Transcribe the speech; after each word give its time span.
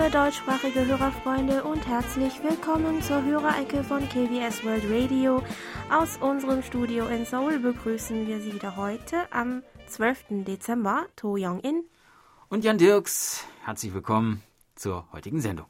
liebe 0.00 0.12
deutschsprachige 0.12 0.86
Hörerfreunde 0.86 1.62
und 1.62 1.86
herzlich 1.86 2.42
willkommen 2.42 3.02
zur 3.02 3.22
Hörerecke 3.22 3.84
von 3.84 4.00
KBS 4.08 4.64
World 4.64 4.84
Radio. 4.88 5.42
Aus 5.90 6.16
unserem 6.16 6.62
Studio 6.62 7.06
in 7.08 7.26
Seoul 7.26 7.58
begrüßen 7.58 8.26
wir 8.26 8.40
Sie 8.40 8.54
wieder 8.54 8.76
heute 8.76 9.30
am 9.30 9.62
12. 9.88 10.44
Dezember, 10.46 11.06
To 11.16 11.36
Young-in 11.38 11.84
und 12.48 12.64
Jan 12.64 12.78
Dirks. 12.78 13.44
Herzlich 13.64 13.92
willkommen 13.92 14.42
zur 14.74 15.06
heutigen 15.12 15.40
Sendung. 15.40 15.66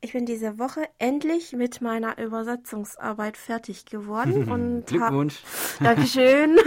Ich 0.00 0.12
bin 0.12 0.26
diese 0.26 0.58
Woche 0.58 0.88
endlich 0.98 1.52
mit 1.52 1.80
meiner 1.80 2.18
Übersetzungsarbeit 2.18 3.36
fertig 3.36 3.86
geworden 3.86 4.48
und 4.50 4.86
Glückwunsch. 4.86 5.40
Hab, 5.78 5.84
Dankeschön. 5.84 6.58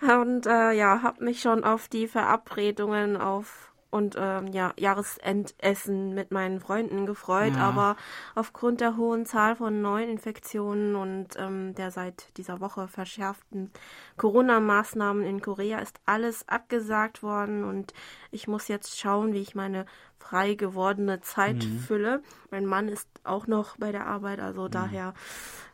und 0.00 0.46
äh, 0.46 0.72
ja, 0.72 1.02
habe 1.02 1.24
mich 1.24 1.40
schon 1.40 1.62
auf 1.62 1.86
die 1.86 2.08
Verabredungen 2.08 3.16
auf 3.16 3.67
und 3.90 4.16
ähm, 4.18 4.48
ja, 4.48 4.72
Jahresendessen 4.76 6.14
mit 6.14 6.30
meinen 6.30 6.60
Freunden 6.60 7.06
gefreut, 7.06 7.54
ja. 7.54 7.68
aber 7.68 7.96
aufgrund 8.34 8.80
der 8.80 8.96
hohen 8.96 9.24
Zahl 9.24 9.56
von 9.56 9.80
neuen 9.80 10.10
Infektionen 10.10 10.94
und 10.94 11.28
ähm, 11.38 11.74
der 11.74 11.90
seit 11.90 12.36
dieser 12.36 12.60
Woche 12.60 12.88
verschärften 12.88 13.70
Corona-Maßnahmen 14.16 15.24
in 15.24 15.40
Korea 15.40 15.78
ist 15.78 16.00
alles 16.04 16.46
abgesagt 16.48 17.22
worden 17.22 17.64
und 17.64 17.94
ich 18.30 18.46
muss 18.46 18.68
jetzt 18.68 18.98
schauen, 18.98 19.32
wie 19.32 19.40
ich 19.40 19.54
meine 19.54 19.86
frei 20.18 20.54
gewordene 20.54 21.20
Zeit 21.20 21.64
mhm. 21.64 21.78
fülle. 21.78 22.22
Mein 22.50 22.66
Mann 22.66 22.88
ist 22.88 23.08
auch 23.24 23.46
noch 23.46 23.76
bei 23.78 23.92
der 23.92 24.06
Arbeit, 24.06 24.40
also 24.40 24.64
mhm. 24.64 24.70
daher. 24.70 25.14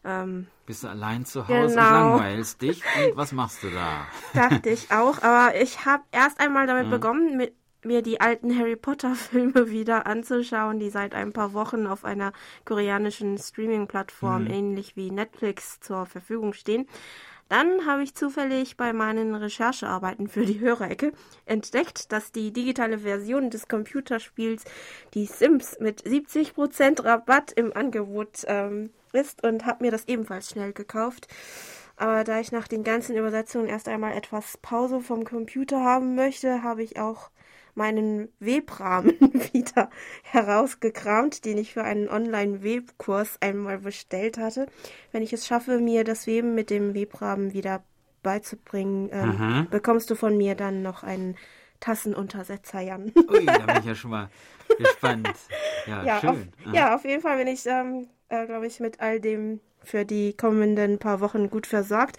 Ähm, 0.05 0.47
Bist 0.67 0.85
du 0.85 0.89
allein 0.89 1.25
zu 1.25 1.48
Hause 1.48 1.75
genau. 1.75 2.15
und 2.15 2.20
langweilst 2.20 2.62
dich? 2.62 2.83
Und 2.97 3.17
was 3.17 3.33
machst 3.33 3.62
du 3.62 3.70
da? 3.70 4.07
Dachte 4.35 4.69
ich 4.69 4.92
auch, 4.92 5.23
aber 5.23 5.61
ich 5.61 5.85
habe 5.87 6.05
erst 6.12 6.39
einmal 6.41 6.67
damit 6.67 6.87
mhm. 6.87 6.91
begonnen, 6.91 7.37
mit 7.37 7.55
mir 7.85 8.03
die 8.03 8.21
alten 8.21 8.57
Harry 8.59 8.77
Potter 8.77 9.15
Filme 9.15 9.71
wieder 9.71 10.07
anzuschauen, 10.07 10.79
die 10.79 10.91
seit 10.91 11.15
ein 11.15 11.33
paar 11.33 11.53
Wochen 11.53 11.87
auf 11.87 12.05
einer 12.05 12.33
koreanischen 12.65 13.39
Streaming-Plattform 13.39 14.45
mhm. 14.45 14.51
ähnlich 14.51 14.97
wie 14.97 15.11
Netflix 15.11 15.81
zur 15.81 16.07
Verfügung 16.07 16.53
stehen. 16.53 16.87
Dann 17.49 17.87
habe 17.87 18.03
ich 18.03 18.15
zufällig 18.15 18.77
bei 18.77 18.93
meinen 18.93 19.35
Recherchearbeiten 19.35 20.29
für 20.29 20.47
die 20.47 20.61
Hörerecke 20.61 21.13
entdeckt, 21.45 22.11
dass 22.11 22.33
die 22.33 22.53
digitale 22.53 23.01
Version 23.01 23.51
des 23.51 23.69
Computerspiels 23.69 24.65
Die 25.13 25.27
Sims 25.27 25.79
mit 25.79 26.03
70% 26.03 27.05
Rabatt 27.05 27.53
im 27.53 27.77
Angebot 27.77 28.45
ähm, 28.47 28.91
ist 29.13 29.45
und 29.45 29.67
habe 29.67 29.85
mir 29.85 29.91
das 29.91 30.09
ebenfalls 30.09 30.51
schnell 30.51 30.73
gekauft. 30.73 31.29
Aber 31.97 32.25
da 32.25 32.41
ich 32.41 32.51
nach 32.51 32.67
den 32.67 32.83
ganzen 32.83 33.15
Übersetzungen 33.15 33.69
erst 33.69 33.89
einmal 33.89 34.15
etwas 34.15 34.57
Pause 34.57 35.01
vom 35.01 35.25
Computer 35.25 35.81
haben 35.81 36.15
möchte, 36.15 36.63
habe 36.63 36.83
ich 36.83 36.98
auch 36.98 37.31
meinen 37.75 38.28
Webrahmen 38.39 39.14
wieder 39.53 39.91
herausgekramt, 40.22 41.44
den 41.44 41.58
ich 41.58 41.72
für 41.72 41.84
einen 41.84 42.08
Online-Webkurs 42.08 43.39
einmal 43.41 43.78
bestellt 43.78 44.39
hatte. 44.39 44.67
Wenn 45.12 45.22
ich 45.22 45.33
es 45.33 45.47
schaffe, 45.47 45.78
mir 45.78 46.05
das 46.05 46.27
Weben 46.27 46.55
mit 46.55 46.70
dem 46.70 46.95
Webrahmen 46.95 47.52
wieder 47.52 47.83
beizubringen, 48.22 49.11
ähm, 49.12 49.67
bekommst 49.70 50.11
du 50.11 50.14
von 50.14 50.36
mir 50.36 50.55
dann 50.55 50.83
noch 50.83 51.02
einen 51.02 51.36
Tassenuntersetzer, 51.80 52.80
Jan. 52.80 53.12
Ui, 53.30 53.45
da 53.45 53.58
bin 53.58 53.77
ich 53.80 53.84
ja 53.84 53.95
schon 53.95 54.11
mal 54.11 54.30
gespannt. 54.78 55.28
Ja, 55.86 56.05
ja 56.05 56.20
schön. 56.20 56.52
Auf, 56.67 56.75
ja, 56.75 56.95
auf 56.95 57.05
jeden 57.05 57.20
Fall 57.20 57.36
bin 57.36 57.47
ich, 57.47 57.67
ähm, 57.67 58.08
äh, 58.30 58.47
glaube 58.47 58.67
ich, 58.67 58.80
mit 58.80 59.00
all 59.00 59.20
dem 59.20 59.61
für 59.83 60.06
die 60.06 60.34
kommenden 60.34 60.98
paar 60.98 61.20
Wochen 61.20 61.51
gut 61.51 61.67
versorgt. 61.67 62.17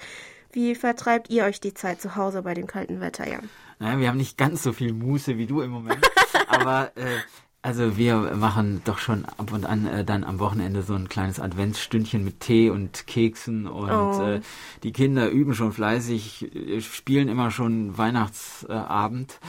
Wie 0.55 0.73
vertreibt 0.73 1.29
ihr 1.29 1.43
euch 1.43 1.59
die 1.59 1.73
Zeit 1.73 1.99
zu 1.99 2.16
Hause 2.16 2.41
bei 2.41 2.53
dem 2.53 2.66
kalten 2.66 3.01
Wetter, 3.01 3.27
Jan? 3.27 3.49
Naja, 3.77 3.99
wir 3.99 4.07
haben 4.07 4.16
nicht 4.16 4.38
ganz 4.38 4.63
so 4.63 4.71
viel 4.71 4.93
Muße 4.93 5.38
wie 5.38 5.47
du 5.47 5.59
im 5.59 5.69
Moment. 5.69 5.99
aber 6.47 6.93
äh, 6.95 7.17
also 7.65 7.97
wir 7.97 8.15
machen 8.35 8.81
doch 8.85 8.99
schon 8.99 9.25
ab 9.25 9.51
und 9.51 9.65
an 9.65 9.87
äh, 9.87 10.05
dann 10.05 10.23
am 10.23 10.39
Wochenende 10.39 10.83
so 10.83 10.93
ein 10.93 11.09
kleines 11.09 11.39
Adventsstündchen 11.39 12.23
mit 12.23 12.39
Tee 12.39 12.69
und 12.69 13.07
Keksen 13.07 13.65
und 13.65 13.89
oh. 13.89 14.21
äh, 14.21 14.41
die 14.83 14.91
Kinder 14.91 15.29
üben 15.29 15.55
schon 15.55 15.71
fleißig, 15.71 16.55
äh, 16.55 16.81
spielen 16.81 17.27
immer 17.27 17.49
schon 17.49 17.97
Weihnachtsabend 17.97 19.39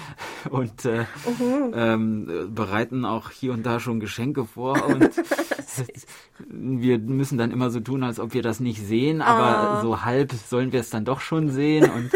äh, 0.45 0.49
und 0.49 0.87
äh, 0.87 1.05
uh 1.27 1.73
ähm, 1.75 2.51
bereiten 2.55 3.05
auch 3.05 3.31
hier 3.31 3.53
und 3.53 3.67
da 3.67 3.81
schon 3.81 4.01
Geschenke 4.01 4.47
vor 4.47 4.83
und 4.87 5.11
wir 6.49 6.99
müssen 6.99 7.39
dann 7.39 7.51
immer 7.51 7.71
so 7.71 7.81
tun, 7.81 8.03
als 8.03 8.21
ob 8.21 8.35
wir 8.35 8.43
das 8.43 8.61
nicht 8.61 8.81
sehen, 8.81 9.23
aber 9.23 9.79
oh. 9.79 9.83
so 9.83 10.05
halb 10.05 10.33
sollen 10.33 10.73
wir 10.73 10.81
es 10.81 10.91
dann 10.91 11.05
doch 11.05 11.21
schon 11.21 11.51
sehen 11.51 11.91
und 11.91 12.11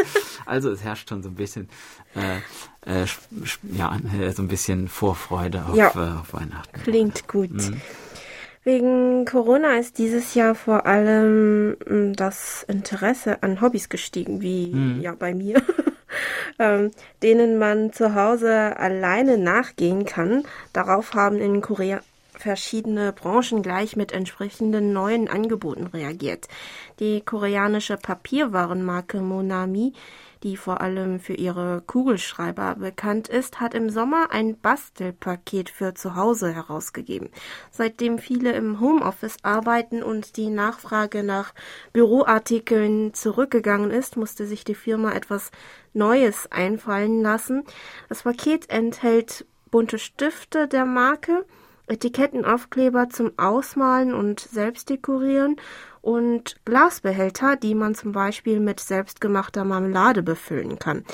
also 0.45 0.69
es 0.71 0.83
herrscht 0.83 1.09
schon 1.09 1.23
so 1.23 1.29
ein 1.29 1.35
bisschen 1.35 1.69
äh, 2.15 2.37
äh, 2.85 3.05
ja, 3.73 3.97
äh, 4.19 4.31
so 4.31 4.41
ein 4.41 4.47
bisschen 4.47 4.87
Vorfreude 4.87 5.65
auf, 5.65 5.75
ja. 5.75 5.91
äh, 5.95 6.19
auf 6.19 6.33
Weihnachten. 6.33 6.81
Klingt 6.83 7.27
gut. 7.27 7.51
Mhm. 7.51 7.81
Wegen 8.63 9.25
Corona 9.25 9.77
ist 9.77 9.97
dieses 9.97 10.35
Jahr 10.35 10.53
vor 10.53 10.85
allem 10.85 11.77
hm, 11.85 12.15
das 12.15 12.63
Interesse 12.67 13.41
an 13.41 13.59
Hobbys 13.59 13.89
gestiegen, 13.89 14.41
wie 14.41 14.67
mhm. 14.67 15.01
ja 15.01 15.15
bei 15.15 15.33
mir, 15.33 15.63
ähm, 16.59 16.91
denen 17.23 17.57
man 17.57 17.91
zu 17.91 18.13
Hause 18.13 18.77
alleine 18.77 19.39
nachgehen 19.39 20.05
kann. 20.05 20.43
Darauf 20.73 21.15
haben 21.15 21.39
in 21.39 21.61
Korea 21.61 22.01
verschiedene 22.41 23.13
Branchen 23.13 23.61
gleich 23.61 23.95
mit 23.95 24.11
entsprechenden 24.11 24.93
neuen 24.93 25.27
Angeboten 25.27 25.87
reagiert. 25.87 26.47
Die 26.99 27.21
koreanische 27.21 27.97
Papierwarenmarke 27.97 29.21
Monami 29.21 29.93
die 30.43 30.57
vor 30.57 30.81
allem 30.81 31.19
für 31.19 31.33
ihre 31.33 31.81
Kugelschreiber 31.85 32.75
bekannt 32.75 33.27
ist, 33.27 33.59
hat 33.59 33.73
im 33.73 33.89
Sommer 33.89 34.31
ein 34.31 34.59
Bastelpaket 34.59 35.69
für 35.69 35.93
zu 35.93 36.15
Hause 36.15 36.53
herausgegeben. 36.53 37.29
Seitdem 37.69 38.17
viele 38.17 38.53
im 38.53 38.79
Homeoffice 38.79 39.37
arbeiten 39.43 40.01
und 40.03 40.37
die 40.37 40.49
Nachfrage 40.49 41.23
nach 41.23 41.53
Büroartikeln 41.93 43.13
zurückgegangen 43.13 43.91
ist, 43.91 44.17
musste 44.17 44.45
sich 44.45 44.63
die 44.63 44.75
Firma 44.75 45.11
etwas 45.11 45.51
Neues 45.93 46.51
einfallen 46.51 47.21
lassen. 47.21 47.63
Das 48.09 48.23
Paket 48.23 48.69
enthält 48.69 49.45
bunte 49.69 49.99
Stifte 49.99 50.67
der 50.67 50.85
Marke, 50.85 51.45
Etikettenaufkleber 51.87 53.09
zum 53.09 53.31
Ausmalen 53.37 54.13
und 54.13 54.39
Selbstdekorieren 54.39 55.57
und 56.01 56.55
Glasbehälter, 56.65 57.55
die 57.55 57.75
man 57.75 57.95
zum 57.95 58.11
Beispiel 58.11 58.59
mit 58.59 58.79
selbstgemachter 58.79 59.63
Marmelade 59.63 60.23
befüllen 60.23 60.79
kann. 60.79 61.05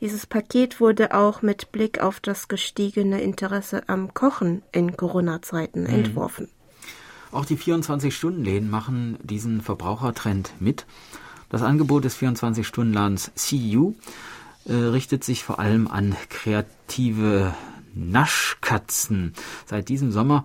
Dieses 0.00 0.26
Paket 0.26 0.80
wurde 0.80 1.14
auch 1.14 1.42
mit 1.42 1.72
Blick 1.72 2.00
auf 2.00 2.20
das 2.20 2.48
gestiegene 2.48 3.20
Interesse 3.20 3.88
am 3.88 4.14
Kochen 4.14 4.62
in 4.72 4.96
Corona-Zeiten 4.96 5.82
mhm. 5.82 5.86
entworfen. 5.86 6.48
Auch 7.32 7.44
die 7.44 7.58
24-Stunden-Läden 7.58 8.70
machen 8.70 9.18
diesen 9.22 9.60
Verbrauchertrend 9.60 10.52
mit. 10.60 10.86
Das 11.48 11.62
Angebot 11.62 12.04
des 12.04 12.16
24-Stunden-Ladens 12.16 13.32
CU 13.36 13.94
äh, 14.64 14.72
richtet 14.72 15.24
sich 15.24 15.44
vor 15.44 15.58
allem 15.58 15.88
an 15.88 16.16
kreative 16.28 17.54
Naschkatzen. 17.94 19.34
Seit 19.64 19.88
diesem 19.88 20.12
Sommer 20.12 20.44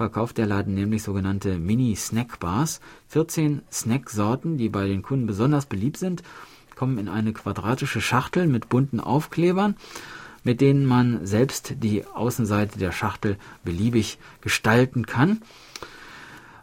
verkauft 0.00 0.38
der 0.38 0.46
Laden 0.46 0.72
nämlich 0.72 1.02
sogenannte 1.02 1.58
Mini-Snack-Bars. 1.58 2.80
14 3.08 3.60
Snacksorten, 3.70 4.56
die 4.56 4.70
bei 4.70 4.88
den 4.88 5.02
Kunden 5.02 5.26
besonders 5.26 5.66
beliebt 5.66 5.98
sind, 5.98 6.22
kommen 6.74 6.96
in 6.96 7.10
eine 7.10 7.34
quadratische 7.34 8.00
Schachtel 8.00 8.46
mit 8.46 8.70
bunten 8.70 8.98
Aufklebern, 8.98 9.76
mit 10.42 10.62
denen 10.62 10.86
man 10.86 11.26
selbst 11.26 11.74
die 11.82 12.06
Außenseite 12.06 12.78
der 12.78 12.92
Schachtel 12.92 13.36
beliebig 13.62 14.18
gestalten 14.40 15.04
kann. 15.04 15.42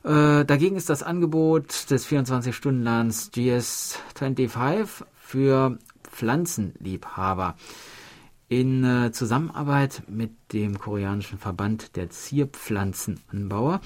Äh, 0.04 0.44
dagegen 0.44 0.75
ist 0.75 0.90
das 0.90 1.04
Angebot 1.04 1.92
des 1.92 2.07
24-Stunden-Ladens 2.07 3.30
GS25 3.36 5.04
für 5.16 5.78
Pflanzenliebhaber. 6.12 7.56
In 8.50 8.86
äh, 8.86 9.12
Zusammenarbeit 9.12 10.04
mit 10.08 10.32
dem 10.54 10.80
koreanischen 10.80 11.38
Verband 11.38 11.98
der 11.98 12.10
Zierpflanzenanbauer 12.10 13.82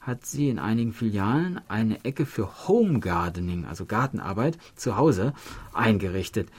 hat 0.00 0.24
sie 0.24 0.48
in 0.48 0.60
einigen 0.60 0.92
Filialen 0.92 1.60
eine 1.66 2.04
Ecke 2.04 2.24
für 2.24 2.68
Home 2.68 3.00
Gardening, 3.00 3.64
also 3.64 3.84
Gartenarbeit 3.84 4.58
zu 4.76 4.96
Hause, 4.96 5.32
eingerichtet, 5.72 6.50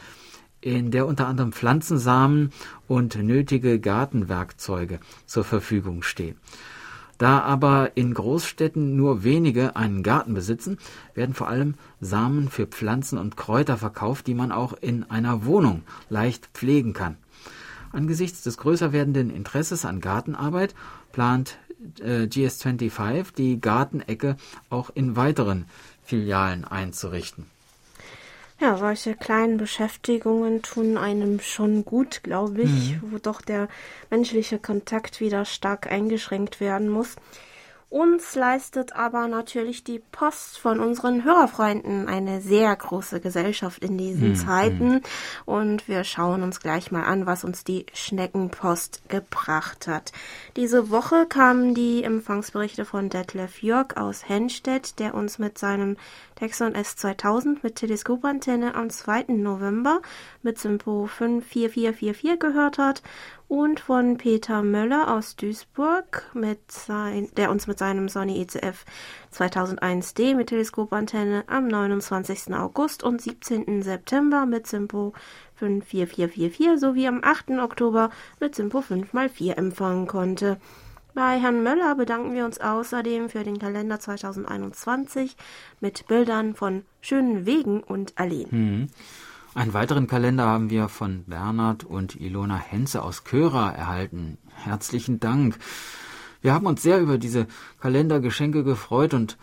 in 0.59 0.91
der 0.91 1.07
unter 1.07 1.27
anderem 1.27 1.53
Pflanzensamen 1.53 2.51
und 2.89 3.15
nötige 3.15 3.79
Gartenwerkzeuge 3.79 4.99
zur 5.25 5.45
Verfügung 5.45 6.03
stehen. 6.03 6.35
Da 7.17 7.39
aber 7.39 7.95
in 7.95 8.13
Großstädten 8.13 8.97
nur 8.97 9.23
wenige 9.23 9.77
einen 9.77 10.03
Garten 10.03 10.33
besitzen, 10.33 10.79
werden 11.13 11.33
vor 11.33 11.47
allem 11.47 11.75
Samen 12.01 12.49
für 12.49 12.67
Pflanzen 12.67 13.17
und 13.17 13.37
Kräuter 13.37 13.77
verkauft, 13.77 14.27
die 14.27 14.33
man 14.33 14.51
auch 14.51 14.73
in 14.81 15.09
einer 15.09 15.45
Wohnung 15.45 15.83
leicht 16.09 16.49
pflegen 16.53 16.91
kann. 16.91 17.15
Angesichts 17.91 18.43
des 18.43 18.57
größer 18.57 18.91
werdenden 18.93 19.29
Interesses 19.29 19.85
an 19.85 20.01
Gartenarbeit 20.01 20.75
plant 21.11 21.57
äh, 21.99 22.23
GS25 22.23 23.35
die 23.35 23.59
Gartenecke 23.61 24.37
auch 24.69 24.89
in 24.93 25.15
weiteren 25.15 25.65
Filialen 26.03 26.65
einzurichten. 26.65 27.45
Ja, 28.59 28.75
solche 28.75 29.13
kleinen 29.13 29.57
Beschäftigungen 29.57 30.63
tun 30.63 30.97
einem 30.97 31.39
schon 31.39 31.85
gut, 31.85 32.23
glaube 32.23 32.63
ich, 32.63 32.93
mhm. 32.93 33.01
wo 33.11 33.17
doch 33.19 33.41
der 33.41 33.67
menschliche 34.09 34.57
Kontakt 34.57 35.19
wieder 35.19 35.45
stark 35.45 35.91
eingeschränkt 35.91 36.59
werden 36.59 36.89
muss. 36.89 37.17
Uns 37.89 38.35
leistet 38.35 38.97
aber 38.97 39.29
natürlich 39.29 39.85
die 39.85 39.99
Post 40.11 40.59
von 40.59 40.81
unseren 40.81 41.23
Hörerfreunden 41.23 42.09
eine 42.09 42.41
sehr 42.41 42.75
große 42.75 43.21
Gesellschaft 43.21 43.81
in 43.81 43.97
diesen 43.97 44.29
hm, 44.29 44.35
Zeiten. 44.35 44.91
Hm. 44.95 45.01
Und 45.45 45.87
wir 45.87 46.03
schauen 46.03 46.43
uns 46.43 46.59
gleich 46.59 46.91
mal 46.91 47.03
an, 47.03 47.25
was 47.25 47.45
uns 47.45 47.63
die 47.63 47.85
Schneckenpost 47.93 49.07
gebracht 49.07 49.87
hat. 49.87 50.11
Diese 50.57 50.89
Woche 50.89 51.27
kamen 51.27 51.75
die 51.75 52.03
Empfangsberichte 52.03 52.83
von 52.83 53.07
Detlef 53.07 53.63
Jörg 53.63 53.95
aus 53.95 54.27
Henstedt, 54.27 54.99
der 54.99 55.13
uns 55.13 55.39
mit 55.39 55.57
seinem 55.57 55.95
Texon 56.37 56.75
S2000 56.75 57.57
mit 57.63 57.77
Teleskopantenne 57.77 58.75
am 58.75 58.91
2. 58.91 59.25
November 59.29 60.01
mit 60.43 60.59
Simpo 60.59 61.07
54444 61.07 62.39
gehört 62.39 62.77
hat 62.77 63.01
und 63.47 63.79
von 63.79 64.17
Peter 64.17 64.61
Möller 64.61 65.11
aus 65.15 65.35
Duisburg, 65.35 66.29
mit 66.35 66.71
sein, 66.71 67.27
der 67.37 67.49
uns 67.49 67.65
mit 67.65 67.79
seinem 67.79 68.07
Sony 68.07 68.39
ECF 68.39 68.85
2001D 69.33 70.35
mit 70.35 70.49
Teleskopantenne 70.49 71.43
am 71.47 71.67
29. 71.67 72.53
August 72.53 73.01
und 73.01 73.19
17. 73.19 73.81
September 73.81 74.45
mit 74.45 74.67
Simpo 74.67 75.13
54444 75.55 76.79
sowie 76.79 77.07
am 77.07 77.21
8. 77.23 77.49
Oktober 77.59 78.11
mit 78.39 78.53
Simpo 78.53 78.79
5x4 78.79 79.53
empfangen 79.53 80.05
konnte. 80.05 80.59
Bei 81.17 81.39
Herrn 81.39 81.63
Möller 81.63 81.95
bedanken 81.95 82.35
wir 82.35 82.45
uns 82.45 82.59
außerdem 82.59 83.29
für 83.29 83.43
den 83.43 83.57
Kalender 83.57 83.99
2021 83.99 85.35
mit 85.79 86.05
Bildern 86.05 86.53
von 86.53 86.83
schönen 87.01 87.47
Wegen 87.47 87.81
und 87.81 88.13
Alleen. 88.17 88.47
Mhm. 88.51 88.87
Einen 89.55 89.73
weiteren 89.73 90.05
Kalender 90.05 90.45
haben 90.45 90.69
wir 90.69 90.89
von 90.89 91.23
Bernhard 91.23 91.85
und 91.85 92.21
Ilona 92.21 92.57
Henze 92.57 93.01
aus 93.01 93.23
Köra 93.23 93.71
erhalten. 93.71 94.37
Herzlichen 94.53 95.19
Dank. 95.19 95.57
Wir 96.43 96.53
haben 96.53 96.67
uns 96.67 96.83
sehr 96.83 97.01
über 97.01 97.17
diese 97.17 97.47
Kalendergeschenke 97.81 98.63
gefreut 98.63 99.15
und 99.15 99.39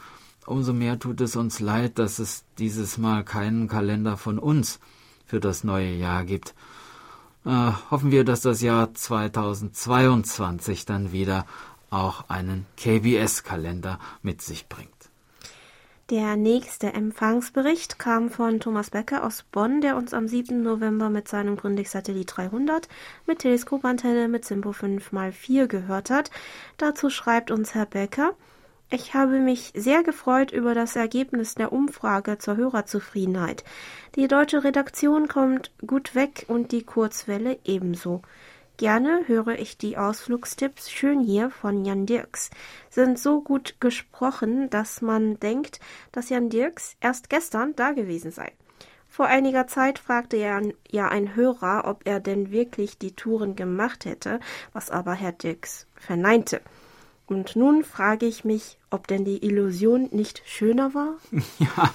umso 0.46 0.72
mehr 0.72 1.00
tut 1.00 1.20
es 1.22 1.34
uns 1.34 1.58
leid, 1.58 1.98
dass 1.98 2.20
es 2.20 2.44
dieses 2.56 2.98
Mal 2.98 3.24
keinen 3.24 3.66
Kalender 3.66 4.16
von 4.16 4.38
uns 4.38 4.78
für 5.26 5.40
das 5.40 5.64
neue 5.64 5.90
Jahr 5.90 6.22
gibt. 6.22 6.54
Äh, 7.44 7.72
hoffen 7.90 8.10
wir, 8.10 8.24
dass 8.24 8.40
das 8.40 8.62
Jahr 8.62 8.94
2022 8.94 10.86
dann 10.86 11.12
wieder 11.12 11.46
auch 11.90 12.28
einen 12.28 12.66
KBS-Kalender 12.76 13.98
mit 14.22 14.42
sich 14.42 14.68
bringt. 14.68 14.90
Der 16.10 16.36
nächste 16.36 16.92
Empfangsbericht 16.92 17.98
kam 17.98 18.28
von 18.28 18.60
Thomas 18.60 18.90
Becker 18.90 19.24
aus 19.24 19.42
Bonn, 19.42 19.80
der 19.80 19.96
uns 19.96 20.12
am 20.12 20.28
7. 20.28 20.62
November 20.62 21.08
mit 21.08 21.28
seinem 21.28 21.56
Grundig-Satellit 21.56 22.36
300 22.36 22.88
mit 23.26 23.38
Teleskopantenne 23.38 24.28
mit 24.28 24.44
Simpo 24.44 24.72
5x4 24.72 25.66
gehört 25.66 26.10
hat. 26.10 26.30
Dazu 26.76 27.08
schreibt 27.08 27.50
uns 27.50 27.74
Herr 27.74 27.86
Becker, 27.86 28.34
ich 28.94 29.12
habe 29.12 29.40
mich 29.40 29.72
sehr 29.74 30.04
gefreut 30.04 30.52
über 30.52 30.72
das 30.72 30.94
Ergebnis 30.94 31.56
der 31.56 31.72
Umfrage 31.72 32.38
zur 32.38 32.56
Hörerzufriedenheit. 32.56 33.64
Die 34.14 34.28
deutsche 34.28 34.62
Redaktion 34.62 35.26
kommt 35.26 35.72
gut 35.84 36.14
weg 36.14 36.44
und 36.46 36.70
die 36.70 36.84
Kurzwelle 36.84 37.58
ebenso. 37.64 38.22
Gerne 38.76 39.24
höre 39.26 39.58
ich 39.58 39.78
die 39.78 39.96
Ausflugstipps 39.96 40.90
schön 40.90 41.20
hier 41.20 41.50
von 41.50 41.84
Jan 41.84 42.06
Dirks. 42.06 42.50
Sind 42.88 43.18
so 43.18 43.40
gut 43.40 43.76
gesprochen, 43.80 44.70
dass 44.70 45.02
man 45.02 45.40
denkt, 45.40 45.80
dass 46.12 46.28
Jan 46.28 46.48
Dirks 46.48 46.96
erst 47.00 47.28
gestern 47.30 47.74
da 47.74 47.90
gewesen 47.90 48.30
sei. 48.30 48.52
Vor 49.08 49.26
einiger 49.26 49.66
Zeit 49.66 49.98
fragte 49.98 50.36
ja 50.36 51.08
ein 51.08 51.34
Hörer, 51.34 51.84
ob 51.86 52.02
er 52.04 52.20
denn 52.20 52.52
wirklich 52.52 52.98
die 52.98 53.14
Touren 53.16 53.56
gemacht 53.56 54.04
hätte, 54.04 54.38
was 54.72 54.90
aber 54.90 55.14
Herr 55.14 55.32
Dirks 55.32 55.86
verneinte. 55.96 56.60
Und 57.34 57.56
nun 57.56 57.82
frage 57.82 58.26
ich 58.26 58.44
mich, 58.44 58.78
ob 58.90 59.08
denn 59.08 59.24
die 59.24 59.44
Illusion 59.44 60.08
nicht 60.12 60.42
schöner 60.46 60.94
war? 60.94 61.14
Ja, 61.58 61.90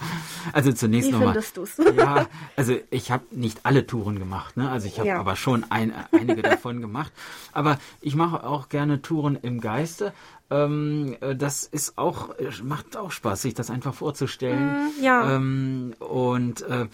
also 0.51 0.73
zunächst 0.73 1.11
nochmal. 1.11 1.29
Wie 1.29 1.41
findest 1.41 1.57
du's? 1.57 1.77
Ja, 1.95 2.27
also 2.57 2.75
ich 2.89 3.09
habe 3.11 3.23
nicht 3.31 3.61
alle 3.63 3.87
Touren 3.87 4.19
gemacht, 4.19 4.57
ne? 4.57 4.69
Also 4.69 4.87
ich 4.87 4.99
habe 4.99 5.07
ja. 5.07 5.19
aber 5.19 5.37
schon 5.37 5.65
ein, 5.69 5.93
einige 6.11 6.41
davon 6.41 6.81
gemacht. 6.81 7.13
Aber 7.53 7.79
ich 8.01 8.15
mache 8.15 8.43
auch 8.43 8.67
gerne 8.67 9.01
Touren 9.01 9.37
im 9.41 9.61
Geiste. 9.61 10.11
Ähm, 10.49 11.15
das 11.37 11.63
ist 11.63 11.97
auch 11.97 12.35
macht 12.63 12.97
auch 12.97 13.11
Spaß, 13.11 13.43
sich 13.43 13.53
das 13.53 13.69
einfach 13.69 13.93
vorzustellen. 13.93 14.89
Mm, 14.99 15.03
ja. 15.03 15.35
Ähm, 15.35 15.93
und 15.99 16.61
äh, 16.63 16.87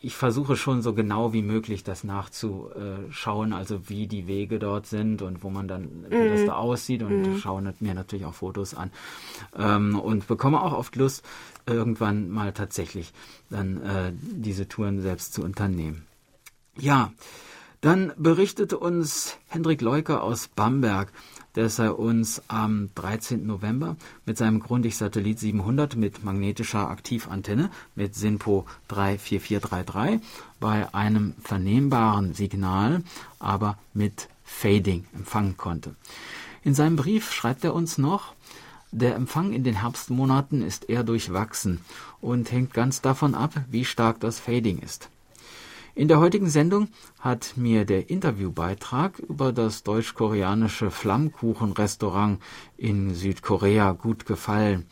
ich 0.00 0.14
versuche 0.14 0.56
schon 0.56 0.82
so 0.82 0.94
genau 0.94 1.32
wie 1.32 1.42
möglich 1.42 1.82
das 1.82 2.04
nachzuschauen, 2.04 3.52
also 3.52 3.88
wie 3.88 4.06
die 4.06 4.26
Wege 4.26 4.58
dort 4.58 4.86
sind 4.86 5.22
und 5.22 5.42
wo 5.42 5.50
man 5.50 5.66
dann, 5.66 6.06
wie 6.08 6.16
mm. 6.16 6.28
das 6.30 6.40
mhm. 6.40 6.46
da 6.46 6.52
aussieht 6.54 7.02
und 7.02 7.34
mm. 7.34 7.38
schaue 7.38 7.74
mir 7.80 7.94
natürlich 7.94 8.24
auch 8.24 8.34
Fotos 8.34 8.74
an 8.74 8.90
ähm, 9.56 9.98
und 9.98 10.28
bekomme 10.28 10.62
auch 10.62 10.72
oft 10.72 10.94
Lust, 10.96 11.24
irgendwann 11.66 12.30
mal 12.30 12.52
tatsächlich 12.52 13.12
dann 13.50 13.82
äh, 13.82 14.12
diese 14.14 14.68
Touren 14.68 15.00
selbst 15.00 15.34
zu 15.34 15.42
unternehmen. 15.42 16.06
Ja, 16.76 17.12
dann 17.80 18.12
berichtete 18.16 18.78
uns 18.78 19.36
Hendrik 19.48 19.80
Leuker 19.80 20.22
aus 20.22 20.48
Bamberg, 20.48 21.12
dass 21.52 21.78
er 21.78 21.98
uns 21.98 22.42
am 22.48 22.90
13. 22.94 23.46
November 23.46 23.96
mit 24.26 24.36
seinem 24.36 24.60
Grundig-Satellit 24.60 25.38
700 25.38 25.96
mit 25.96 26.24
magnetischer 26.24 26.88
Aktivantenne 26.88 27.70
mit 27.94 28.14
SINPO 28.14 28.66
34433 28.88 30.20
bei 30.60 30.92
einem 30.92 31.34
vernehmbaren 31.42 32.34
Signal, 32.34 33.02
aber 33.38 33.78
mit 33.94 34.28
Fading 34.44 35.06
empfangen 35.14 35.56
konnte. 35.56 35.94
In 36.64 36.74
seinem 36.74 36.96
Brief 36.96 37.32
schreibt 37.32 37.64
er 37.64 37.74
uns 37.74 37.98
noch, 37.98 38.34
der 38.90 39.14
Empfang 39.14 39.52
in 39.52 39.64
den 39.64 39.82
Herbstmonaten 39.82 40.62
ist 40.62 40.88
eher 40.88 41.04
durchwachsen 41.04 41.80
und 42.20 42.50
hängt 42.50 42.72
ganz 42.72 43.02
davon 43.02 43.34
ab, 43.34 43.52
wie 43.70 43.84
stark 43.84 44.18
das 44.20 44.40
Fading 44.40 44.78
ist. 44.78 45.10
In 45.98 46.06
der 46.06 46.20
heutigen 46.20 46.48
Sendung 46.48 46.90
hat 47.18 47.54
mir 47.56 47.84
der 47.84 48.08
Interviewbeitrag 48.08 49.18
über 49.18 49.52
das 49.52 49.82
deutsch-koreanische 49.82 50.92
Flammkuchenrestaurant 50.92 52.40
in 52.76 53.16
Südkorea 53.16 53.90
gut 53.94 54.24
gefallen. 54.24 54.86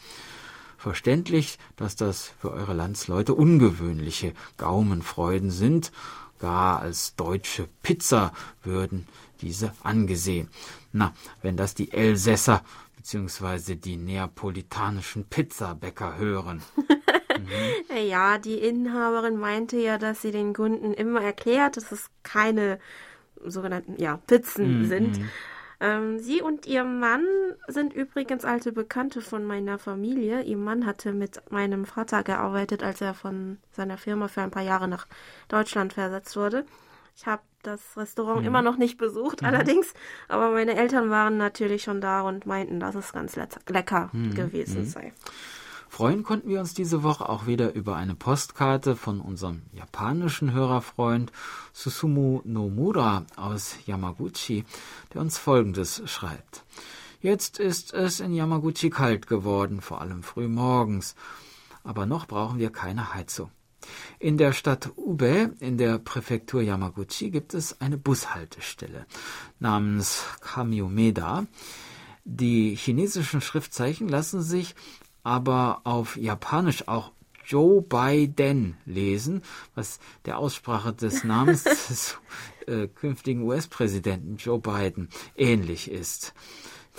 Verständlich, 0.77 1.61
dass 1.77 1.95
das 1.95 2.33
für 2.41 2.51
eure 2.51 2.75
Landsleute 2.75 3.35
ungewöhnliche 3.35 4.33
Gaumenfreuden 4.57 5.53
sind, 5.53 5.93
gar 6.41 6.81
als 6.81 7.15
deutsche 7.15 7.69
Pizza 7.85 8.33
würden 8.65 9.07
diese 9.41 9.73
angesehen. 9.85 10.49
Na, 10.91 11.15
wenn 11.41 11.57
das 11.57 11.75
die 11.75 11.93
Elsässer 11.93 12.65
bzw. 13.07 13.77
die 13.77 13.97
neapolitanischen 13.97 15.27
Pizzabäcker 15.29 16.17
hören. 16.19 16.63
Mhm. 16.77 16.87
Ja, 18.09 18.39
die 18.39 18.59
Inhaberin 18.59 19.39
meinte 19.39 19.77
ja, 19.79 19.99
dass 19.99 20.21
sie 20.21 20.31
den 20.31 20.53
Kunden 20.53 20.93
immer 20.93 21.23
erklärt, 21.23 21.77
dass 21.77 21.93
es 21.93 22.11
keine 22.23 22.79
sogenannten 23.43 23.97
ja, 24.01 24.19
Pizzen 24.27 24.83
mhm. 24.83 24.87
sind. 24.87 25.21
Ähm, 25.81 26.19
sie 26.19 26.43
und 26.43 26.67
ihr 26.67 26.85
Mann 26.85 27.25
sind 27.69 27.95
übrigens 27.95 28.45
alte 28.45 28.73
Bekannte 28.73 29.21
von 29.23 29.45
meiner 29.45 29.79
Familie. 29.79 30.43
Ihr 30.43 30.57
Mann 30.57 30.87
hatte 30.87 31.13
mit 31.13 31.41
meinem 31.51 31.85
Vater 31.85 32.23
gearbeitet, 32.23 32.83
als 32.83 33.01
er 33.01 33.15
von 33.15 33.59
seiner 33.73 33.99
Firma 33.99 34.29
für 34.29 34.43
ein 34.43 34.51
paar 34.51 34.63
Jahre 34.63 34.89
nach 34.89 35.07
Deutschland 35.49 35.95
versetzt 35.95 36.37
wurde. 36.37 36.67
Ich 37.17 37.27
habe 37.27 37.43
das 37.67 37.81
Restaurant 37.97 38.41
mhm. 38.41 38.47
immer 38.47 38.63
noch 38.63 38.77
nicht 38.77 38.99
besucht, 38.99 39.43
mhm. 39.43 39.49
allerdings, 39.49 39.93
aber 40.29 40.51
meine 40.51 40.77
Eltern 40.77 41.11
waren 41.11 41.37
natürlich 41.37 41.83
schon 41.83 42.01
da 42.01 42.23
und 42.23 42.47
meinten, 42.47 42.81
dass 42.81 42.95
es 42.95 43.13
ganz 43.13 43.37
lecker 43.69 44.11
mhm. 44.13 44.35
gewesen 44.35 44.83
mhm. 44.83 44.87
sei. 44.87 45.13
Freuen 45.89 46.25
konnten 46.25 46.49
wir 46.49 46.61
uns 46.61 46.75
diese 46.75 47.03
Woche 47.03 47.29
auch 47.29 47.47
wieder 47.47 47.73
über 47.75 47.97
eine 47.97 48.15
Postkarte 48.15 48.97
von 48.97 49.21
unserem 49.21 49.63
japanischen 49.73 50.53
Hörerfreund 50.53 51.33
Susumu 51.73 52.43
Nomura 52.45 53.25
aus 53.37 53.77
Yamaguchi, 53.87 54.65
der 55.15 55.21
uns 55.23 55.39
Folgendes 55.39 56.03
schreibt. 56.05 56.65
Jetzt 57.23 57.59
ist 57.59 57.95
es 57.95 58.21
in 58.21 58.35
Yamaguchi 58.35 58.91
kalt 58.91 59.27
geworden, 59.27 59.81
vor 59.81 60.01
allem 60.01 60.23
früh 60.23 60.49
morgens. 60.49 61.15
Aber 61.83 62.05
noch 62.05 62.27
brauchen 62.27 62.59
wir 62.59 62.71
keine 62.71 63.15
Heizung. 63.15 63.51
In 64.19 64.39
der 64.39 64.53
Stadt 64.53 64.91
Ube 64.97 65.55
in 65.61 65.79
der 65.79 65.99
Präfektur 65.99 66.63
Yamaguchi 66.63 67.31
gibt 67.31 67.55
es 67.55 67.81
eine 67.81 67.99
Bushaltestelle 67.99 69.07
namens 69.59 70.25
Kamiomeda. 70.41 71.47
Die 72.25 72.75
chinesischen 72.75 73.41
Schriftzeichen 73.41 74.09
lassen 74.09 74.43
sich 74.43 74.75
aber 75.23 75.81
auf 75.85 76.17
Japanisch 76.17 76.89
auch 76.89 77.13
Joe 77.47 77.81
Biden 77.81 78.77
lesen, 78.85 79.43
was 79.75 80.01
der 80.25 80.39
Aussprache 80.39 80.93
des 80.93 81.25
Namens 81.25 81.63
des 81.89 82.19
äh, 82.67 82.89
künftigen 82.89 83.43
US-Präsidenten 83.43 84.37
Joe 84.37 84.59
Biden 84.59 85.09
ähnlich 85.37 85.91
ist. 85.91 86.35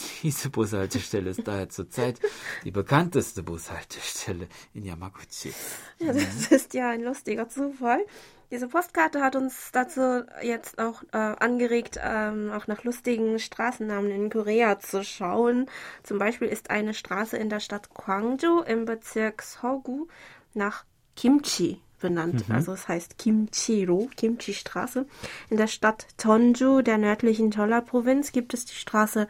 Diese 0.23 0.49
Bushaltestelle 0.49 1.31
ist 1.31 1.47
daher 1.47 1.69
zurzeit 1.69 2.19
die 2.63 2.71
bekannteste 2.71 3.43
Bushaltestelle 3.43 4.47
in 4.73 4.85
Yamaguchi. 4.85 5.53
Ja, 5.99 6.13
das 6.13 6.51
ist 6.51 6.73
ja 6.73 6.89
ein 6.89 7.03
lustiger 7.03 7.49
Zufall. 7.49 8.05
Diese 8.49 8.69
Postkarte 8.69 9.21
hat 9.21 9.35
uns 9.35 9.71
dazu 9.73 10.23
jetzt 10.41 10.79
auch 10.79 11.03
äh, 11.11 11.17
angeregt, 11.17 11.99
ähm, 12.01 12.51
auch 12.53 12.67
nach 12.67 12.85
lustigen 12.85 13.39
Straßennamen 13.39 14.09
in 14.09 14.29
Korea 14.29 14.79
zu 14.79 15.03
schauen. 15.03 15.69
Zum 16.03 16.17
Beispiel 16.17 16.47
ist 16.47 16.69
eine 16.69 16.93
Straße 16.93 17.35
in 17.35 17.49
der 17.49 17.59
Stadt 17.59 17.93
Gwangju 17.93 18.61
im 18.61 18.85
Bezirk 18.85 19.41
Sogu 19.41 20.07
nach 20.53 20.85
Kimchi 21.17 21.81
benannt. 21.99 22.47
Mhm. 22.47 22.55
Also 22.55 22.73
es 22.73 22.87
heißt 22.87 23.17
Kimchi-ro, 23.17 24.09
Kimchi-Straße. 24.15 25.05
In 25.49 25.57
der 25.57 25.67
Stadt 25.67 26.07
Tonju, 26.17 26.81
der 26.81 26.97
nördlichen 26.97 27.51
Cholla-Provinz, 27.51 28.31
gibt 28.31 28.53
es 28.53 28.65
die 28.65 28.75
Straße 28.75 29.27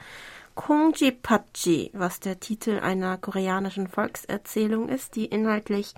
Kongjipachi, 0.57 1.91
was 1.93 2.19
der 2.19 2.39
Titel 2.39 2.79
einer 2.79 3.17
koreanischen 3.17 3.87
Volkserzählung 3.87 4.89
ist, 4.89 5.15
die 5.15 5.25
inhaltlich 5.25 5.93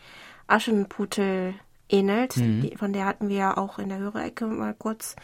Aschenputtel 0.47 1.55
ähnelt. 1.87 2.35
Mhm. 2.35 2.61
Die, 2.61 2.75
von 2.75 2.91
der 2.91 3.05
hatten 3.05 3.29
wir 3.29 3.37
ja 3.37 3.57
auch 3.57 3.79
in 3.79 3.87
der 3.87 3.99
Hörecke 3.99 4.45
mal 4.45 4.75
kurz 4.77 5.15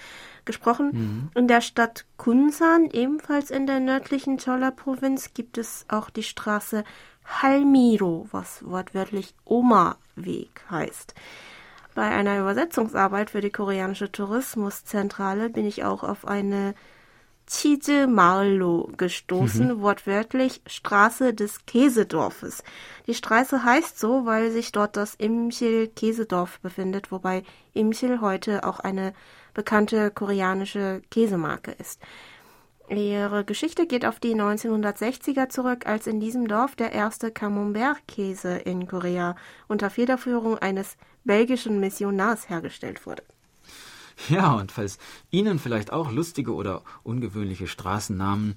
gesprochen. 0.45 0.91
Mhm. 0.93 1.29
In 1.35 1.47
der 1.49 1.59
Stadt 1.59 2.05
Kunsan, 2.15 2.89
ebenfalls 2.91 3.51
in 3.51 3.67
der 3.67 3.81
nördlichen 3.81 4.37
Cholla-Provinz, 4.37 5.33
gibt 5.33 5.57
es 5.57 5.85
auch 5.89 6.09
die 6.09 6.23
Straße 6.23 6.85
Halmiro, 7.25 8.27
was 8.31 8.65
wortwörtlich 8.65 9.35
Oma-Weg 9.43 10.61
heißt. 10.71 11.13
Bei 11.93 12.09
einer 12.09 12.39
Übersetzungsarbeit 12.39 13.31
für 13.31 13.41
die 13.41 13.51
koreanische 13.51 14.11
Tourismuszentrale 14.11 15.49
bin 15.49 15.65
ich 15.65 15.83
auch 15.83 16.03
auf 16.03 16.25
eine 16.25 16.73
Chije 17.47 18.07
Marlo 18.07 18.89
gestoßen, 18.97 19.67
mhm. 19.67 19.81
wortwörtlich 19.81 20.61
Straße 20.65 21.33
des 21.33 21.65
Käsedorfes. 21.65 22.63
Die 23.05 23.13
Straße 23.13 23.63
heißt 23.63 23.99
so, 23.99 24.25
weil 24.25 24.51
sich 24.51 24.71
dort 24.71 24.97
das 24.97 25.15
Imchil 25.15 25.87
Käsedorf 25.87 26.59
befindet, 26.61 27.11
wobei 27.11 27.43
Imchil 27.73 28.19
heute 28.21 28.63
auch 28.63 28.79
eine 28.79 29.13
bekannte 29.53 30.09
koreanische 30.09 31.01
Käsemarke 31.11 31.71
ist. 31.71 32.01
Ihre 32.89 33.43
Geschichte 33.45 33.87
geht 33.87 34.05
auf 34.05 34.19
die 34.19 34.35
1960er 34.35 35.49
zurück, 35.49 35.87
als 35.87 36.05
in 36.05 36.19
diesem 36.19 36.47
Dorf 36.47 36.75
der 36.75 36.91
erste 36.91 37.31
Camembert-Käse 37.31 38.57
in 38.57 38.87
Korea 38.87 39.35
unter 39.67 39.89
Federführung 39.89 40.57
eines 40.59 40.97
belgischen 41.23 41.79
Missionars 41.79 42.49
hergestellt 42.49 43.05
wurde. 43.07 43.23
Ja, 44.29 44.53
und 44.53 44.71
falls 44.71 44.97
Ihnen 45.29 45.59
vielleicht 45.59 45.91
auch 45.91 46.11
lustige 46.11 46.53
oder 46.53 46.83
ungewöhnliche 47.03 47.67
Straßennamen 47.67 48.55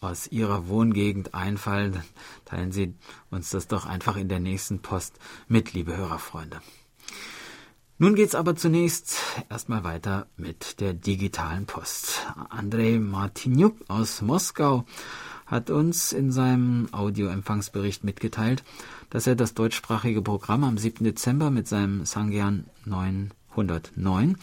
aus 0.00 0.26
Ihrer 0.28 0.68
Wohngegend 0.68 1.34
einfallen, 1.34 2.02
teilen 2.44 2.72
Sie 2.72 2.94
uns 3.30 3.50
das 3.50 3.66
doch 3.68 3.86
einfach 3.86 4.16
in 4.16 4.28
der 4.28 4.40
nächsten 4.40 4.80
Post 4.80 5.18
mit, 5.48 5.72
liebe 5.72 5.96
Hörerfreunde. 5.96 6.60
Nun 7.96 8.16
geht's 8.16 8.34
aber 8.34 8.56
zunächst 8.56 9.16
erstmal 9.48 9.84
weiter 9.84 10.26
mit 10.36 10.80
der 10.80 10.94
digitalen 10.94 11.66
Post. 11.66 12.26
Andrei 12.50 12.98
Martinjuk 12.98 13.76
aus 13.88 14.20
Moskau 14.20 14.84
hat 15.46 15.70
uns 15.70 16.12
in 16.12 16.32
seinem 16.32 16.88
Audioempfangsbericht 16.92 18.02
mitgeteilt, 18.02 18.64
dass 19.10 19.26
er 19.26 19.36
das 19.36 19.54
deutschsprachige 19.54 20.22
Programm 20.22 20.64
am 20.64 20.76
7. 20.76 21.04
Dezember 21.04 21.50
mit 21.50 21.68
seinem 21.68 22.04
Sangian 22.04 22.64
9 22.84 23.30
109 23.56 24.36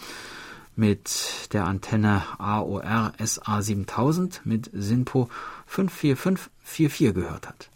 mit 0.75 1.49
der 1.53 1.65
Antenne 1.65 2.23
AOR 2.37 3.13
SA7000 3.19 4.39
mit 4.45 4.69
SINPO 4.73 5.29
54544 5.67 7.13
gehört 7.13 7.47
hat. 7.47 7.69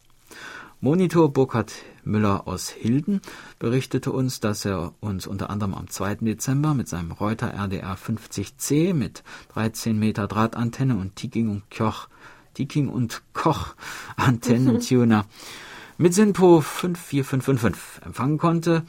Monitor 0.81 1.31
Burkhard 1.31 1.73
Müller 2.03 2.47
aus 2.47 2.69
Hilden 2.69 3.21
berichtete 3.59 4.11
uns, 4.11 4.39
dass 4.39 4.65
er 4.65 4.93
uns 4.99 5.25
unter 5.25 5.49
anderem 5.49 5.73
am 5.73 5.89
2. 5.89 6.15
Dezember 6.15 6.73
mit 6.73 6.87
seinem 6.87 7.11
Reuter 7.11 7.53
RDR 7.53 7.97
50C 7.97 8.93
mit 8.93 9.23
13 9.53 9.97
Meter 9.97 10.27
Drahtantenne 10.27 10.95
und 10.95 11.15
Tiking 11.15 11.49
und 11.49 11.63
Koch, 11.75 12.07
Tiking 12.53 12.89
und 12.89 13.23
Koch 13.33 13.75
Antennentuner 14.15 15.25
mit 15.97 16.13
SINPO 16.13 16.61
54555 16.61 18.05
empfangen 18.05 18.37
konnte 18.37 18.83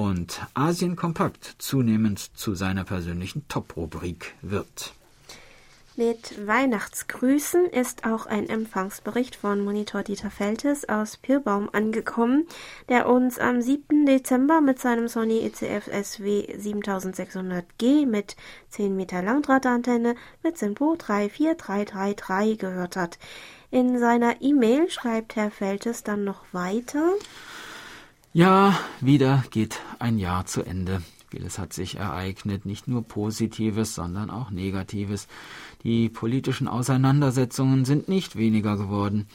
und 0.00 0.40
Asien 0.54 0.96
Kompakt 0.96 1.56
zunehmend 1.58 2.18
zu 2.34 2.54
seiner 2.54 2.84
persönlichen 2.84 3.46
Top-Rubrik 3.48 4.34
wird. 4.40 4.94
Mit 5.94 6.46
Weihnachtsgrüßen 6.46 7.66
ist 7.66 8.06
auch 8.06 8.24
ein 8.24 8.48
Empfangsbericht 8.48 9.36
von 9.36 9.62
Monitor 9.62 10.02
Dieter 10.02 10.30
Feltes 10.30 10.88
aus 10.88 11.18
Pirbaum 11.18 11.68
angekommen, 11.70 12.46
der 12.88 13.10
uns 13.10 13.38
am 13.38 13.60
7. 13.60 14.06
Dezember 14.06 14.62
mit 14.62 14.78
seinem 14.78 15.06
Sony 15.06 15.40
ECF 15.40 15.90
SW 15.92 16.46
7600G 16.56 18.06
mit 18.06 18.36
10 18.70 18.96
Meter 18.96 19.20
Langdrahtantenne 19.20 20.14
mit 20.42 20.56
Simpo 20.56 20.96
34333 20.96 22.56
gehört 22.56 22.96
hat. 22.96 23.18
In 23.70 23.98
seiner 23.98 24.40
E-Mail 24.40 24.88
schreibt 24.88 25.36
Herr 25.36 25.50
Feltes 25.50 26.04
dann 26.04 26.24
noch 26.24 26.42
weiter. 26.52 27.12
Ja, 28.32 28.78
wieder 29.00 29.42
geht 29.50 29.80
ein 29.98 30.20
Jahr 30.20 30.46
zu 30.46 30.62
Ende. 30.62 31.02
Vieles 31.30 31.58
hat 31.58 31.72
sich 31.72 31.96
ereignet, 31.96 32.64
nicht 32.64 32.86
nur 32.86 33.02
Positives, 33.02 33.96
sondern 33.96 34.30
auch 34.30 34.52
Negatives. 34.52 35.26
Die 35.82 36.08
politischen 36.08 36.68
Auseinandersetzungen 36.68 37.84
sind 37.84 38.08
nicht 38.08 38.36
weniger 38.36 38.76
geworden, 38.76 39.26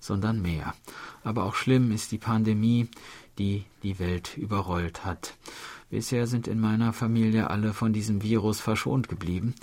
sondern 0.00 0.40
mehr. 0.40 0.72
Aber 1.24 1.44
auch 1.44 1.54
schlimm 1.54 1.92
ist 1.92 2.10
die 2.10 2.16
Pandemie, 2.16 2.88
die 3.36 3.66
die 3.82 3.98
Welt 3.98 4.38
überrollt 4.38 5.04
hat. 5.04 5.34
Bisher 5.90 6.26
sind 6.26 6.48
in 6.48 6.58
meiner 6.58 6.94
Familie 6.94 7.50
alle 7.50 7.74
von 7.74 7.92
diesem 7.92 8.22
Virus 8.22 8.62
verschont 8.62 9.10
geblieben. 9.10 9.56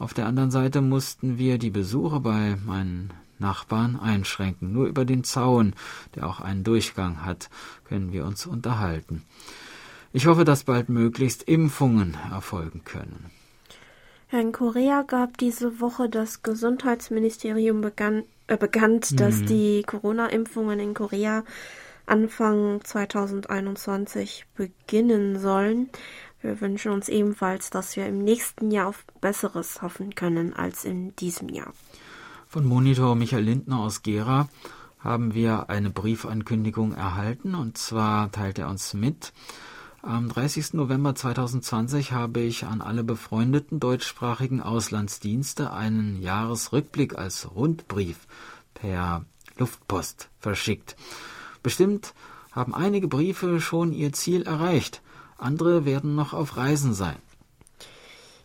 Auf 0.00 0.12
der 0.12 0.26
anderen 0.26 0.50
Seite 0.50 0.80
mussten 0.80 1.38
wir 1.38 1.56
die 1.58 1.70
Besuche 1.70 2.18
bei 2.18 2.56
meinen 2.66 3.12
Nachbarn 3.40 3.98
einschränken. 3.98 4.72
Nur 4.72 4.86
über 4.86 5.04
den 5.04 5.24
Zaun, 5.24 5.74
der 6.14 6.26
auch 6.26 6.40
einen 6.40 6.64
Durchgang 6.64 7.24
hat, 7.24 7.50
können 7.84 8.12
wir 8.12 8.24
uns 8.24 8.46
unterhalten. 8.46 9.24
Ich 10.12 10.26
hoffe, 10.26 10.44
dass 10.44 10.64
bald 10.64 10.88
möglichst 10.88 11.42
Impfungen 11.42 12.16
erfolgen 12.32 12.82
können. 12.84 13.30
In 14.30 14.52
Korea 14.52 15.02
gab 15.02 15.38
diese 15.38 15.80
Woche 15.80 16.08
das 16.08 16.42
Gesundheitsministerium 16.42 17.80
begann, 17.80 18.24
äh, 18.46 18.56
bekannt, 18.56 19.12
mhm. 19.12 19.16
dass 19.16 19.42
die 19.44 19.82
Corona-Impfungen 19.86 20.80
in 20.80 20.94
Korea 20.94 21.44
Anfang 22.04 22.82
2021 22.84 24.46
beginnen 24.54 25.38
sollen. 25.38 25.90
Wir 26.40 26.60
wünschen 26.60 26.92
uns 26.92 27.08
ebenfalls, 27.08 27.70
dass 27.70 27.96
wir 27.96 28.06
im 28.06 28.18
nächsten 28.18 28.70
Jahr 28.70 28.88
auf 28.88 29.04
Besseres 29.20 29.82
hoffen 29.82 30.14
können 30.14 30.54
als 30.54 30.84
in 30.84 31.14
diesem 31.16 31.48
Jahr. 31.48 31.72
Von 32.50 32.64
Monitor 32.64 33.14
Michael 33.14 33.44
Lindner 33.44 33.80
aus 33.80 34.00
Gera 34.02 34.48
haben 34.98 35.34
wir 35.34 35.68
eine 35.68 35.90
Briefankündigung 35.90 36.94
erhalten 36.94 37.54
und 37.54 37.76
zwar 37.76 38.32
teilt 38.32 38.58
er 38.58 38.70
uns 38.70 38.94
mit. 38.94 39.34
Am 40.00 40.30
30. 40.30 40.72
November 40.72 41.14
2020 41.14 42.12
habe 42.12 42.40
ich 42.40 42.64
an 42.64 42.80
alle 42.80 43.04
befreundeten 43.04 43.80
deutschsprachigen 43.80 44.62
Auslandsdienste 44.62 45.74
einen 45.74 46.22
Jahresrückblick 46.22 47.18
als 47.18 47.54
Rundbrief 47.54 48.26
per 48.72 49.26
Luftpost 49.58 50.30
verschickt. 50.38 50.96
Bestimmt 51.62 52.14
haben 52.52 52.74
einige 52.74 53.08
Briefe 53.08 53.60
schon 53.60 53.92
ihr 53.92 54.14
Ziel 54.14 54.44
erreicht, 54.44 55.02
andere 55.36 55.84
werden 55.84 56.14
noch 56.14 56.32
auf 56.32 56.56
Reisen 56.56 56.94
sein. 56.94 57.18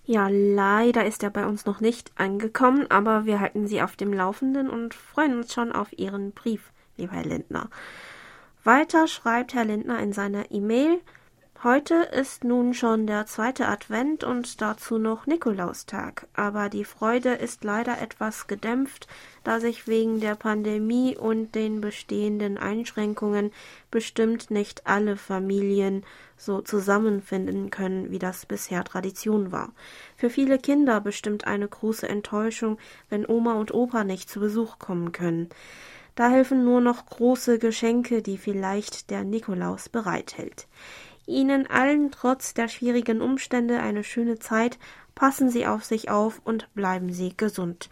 Ja, 0.06 0.28
leider 0.30 1.06
ist 1.06 1.24
er 1.24 1.30
bei 1.30 1.46
uns 1.46 1.66
noch 1.66 1.80
nicht 1.80 2.12
angekommen, 2.18 2.88
aber 2.90 3.26
wir 3.26 3.40
halten 3.40 3.68
Sie 3.68 3.82
auf 3.82 3.96
dem 3.96 4.12
Laufenden 4.12 4.70
und 4.70 4.94
freuen 4.94 5.38
uns 5.38 5.54
schon 5.54 5.72
auf 5.72 5.98
Ihren 5.98 6.34
Brief, 6.34 6.72
lieber 6.98 7.14
Herr 7.14 7.26
Lindner. 7.26 7.70
Weiter 8.66 9.08
schreibt 9.08 9.54
Herr 9.54 9.64
Lindner 9.64 10.00
in 10.00 10.12
seiner 10.12 10.52
E-Mail, 10.52 11.00
Heute 11.64 11.96
ist 11.96 12.44
nun 12.44 12.74
schon 12.74 13.08
der 13.08 13.26
zweite 13.26 13.70
Advent 13.70 14.26
und 14.26 14.60
dazu 14.60 14.98
noch 14.98 15.28
Nikolaustag, 15.28 16.28
aber 16.34 16.68
die 16.68 16.84
Freude 16.84 17.30
ist 17.30 17.64
leider 17.64 18.02
etwas 18.02 18.48
gedämpft, 18.48 19.08
da 19.46 19.62
sich 19.62 19.88
wegen 19.88 20.20
der 20.20 20.36
Pandemie 20.36 21.16
und 21.16 21.56
den 21.56 21.80
bestehenden 21.80 22.58
Einschränkungen 22.58 23.54
bestimmt 23.92 24.52
nicht 24.52 24.88
alle 24.88 25.16
Familien 25.16 26.04
so 26.36 26.60
zusammenfinden 26.60 27.70
können, 27.70 28.12
wie 28.12 28.20
das 28.20 28.46
bisher 28.46 28.84
Tradition 28.84 29.54
war. 29.54 29.72
Für 30.18 30.30
viele 30.30 30.58
Kinder 30.58 31.00
bestimmt 31.00 31.48
eine 31.48 31.70
große 31.70 32.10
Enttäuschung, 32.10 32.78
wenn 33.10 33.26
Oma 33.26 33.54
und 33.54 33.74
Opa 33.74 34.04
nicht 34.04 34.30
zu 34.30 34.42
Besuch 34.42 34.80
kommen 34.80 35.14
können. 35.14 35.48
Da 36.16 36.30
helfen 36.30 36.66
nur 36.66 36.82
noch 36.82 37.06
große 37.06 37.58
Geschenke, 37.58 38.22
die 38.22 38.38
vielleicht 38.38 39.10
der 39.10 39.24
Nikolaus 39.24 39.88
bereithält. 39.88 40.68
Ihnen 41.26 41.68
allen 41.68 42.12
trotz 42.12 42.54
der 42.54 42.68
schwierigen 42.68 43.22
Umstände 43.22 43.80
eine 43.80 44.04
schöne 44.04 44.40
Zeit, 44.40 44.78
passen 45.16 45.50
Sie 45.50 45.66
auf 45.66 45.84
sich 45.84 46.10
auf 46.10 46.42
und 46.44 46.74
bleiben 46.74 47.12
Sie 47.14 47.36
gesund. 47.36 47.90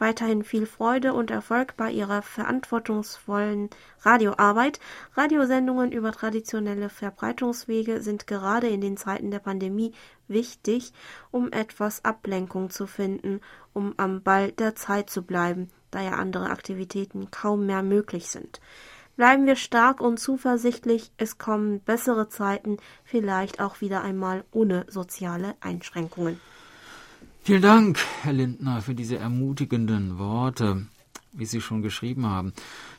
weiterhin 0.00 0.42
viel 0.42 0.66
Freude 0.66 1.12
und 1.12 1.30
Erfolg 1.30 1.76
bei 1.76 1.90
Ihrer 1.90 2.22
verantwortungsvollen 2.22 3.68
Radioarbeit. 4.00 4.80
Radiosendungen 5.14 5.92
über 5.92 6.10
traditionelle 6.10 6.88
Verbreitungswege 6.88 8.00
sind 8.00 8.26
gerade 8.26 8.66
in 8.68 8.80
den 8.80 8.96
Zeiten 8.96 9.30
der 9.30 9.40
Pandemie 9.40 9.92
wichtig, 10.26 10.92
um 11.30 11.52
etwas 11.52 12.04
Ablenkung 12.04 12.70
zu 12.70 12.86
finden, 12.86 13.40
um 13.74 13.94
am 13.98 14.22
Ball 14.22 14.52
der 14.52 14.74
Zeit 14.74 15.10
zu 15.10 15.22
bleiben, 15.22 15.68
da 15.90 16.00
ja 16.00 16.12
andere 16.12 16.48
Aktivitäten 16.48 17.30
kaum 17.30 17.66
mehr 17.66 17.82
möglich 17.82 18.28
sind. 18.28 18.60
Bleiben 19.20 19.44
wir 19.44 19.56
stark 19.56 20.00
und 20.00 20.18
zuversichtlich, 20.18 21.12
es 21.18 21.36
kommen 21.36 21.80
bessere 21.80 22.30
Zeiten, 22.30 22.78
vielleicht 23.04 23.60
auch 23.60 23.82
wieder 23.82 24.00
einmal 24.00 24.44
ohne 24.50 24.86
soziale 24.88 25.56
Einschränkungen. 25.60 26.40
Vielen 27.42 27.60
Dank, 27.60 27.98
Herr 28.22 28.32
Lindner, 28.32 28.80
für 28.80 28.94
diese 28.94 29.18
ermutigenden 29.18 30.18
Worte. 30.18 30.86
Wie 31.32 31.44
Sie 31.44 31.60
schon 31.60 31.82
geschrieben 31.82 32.24
haben, 32.24 32.54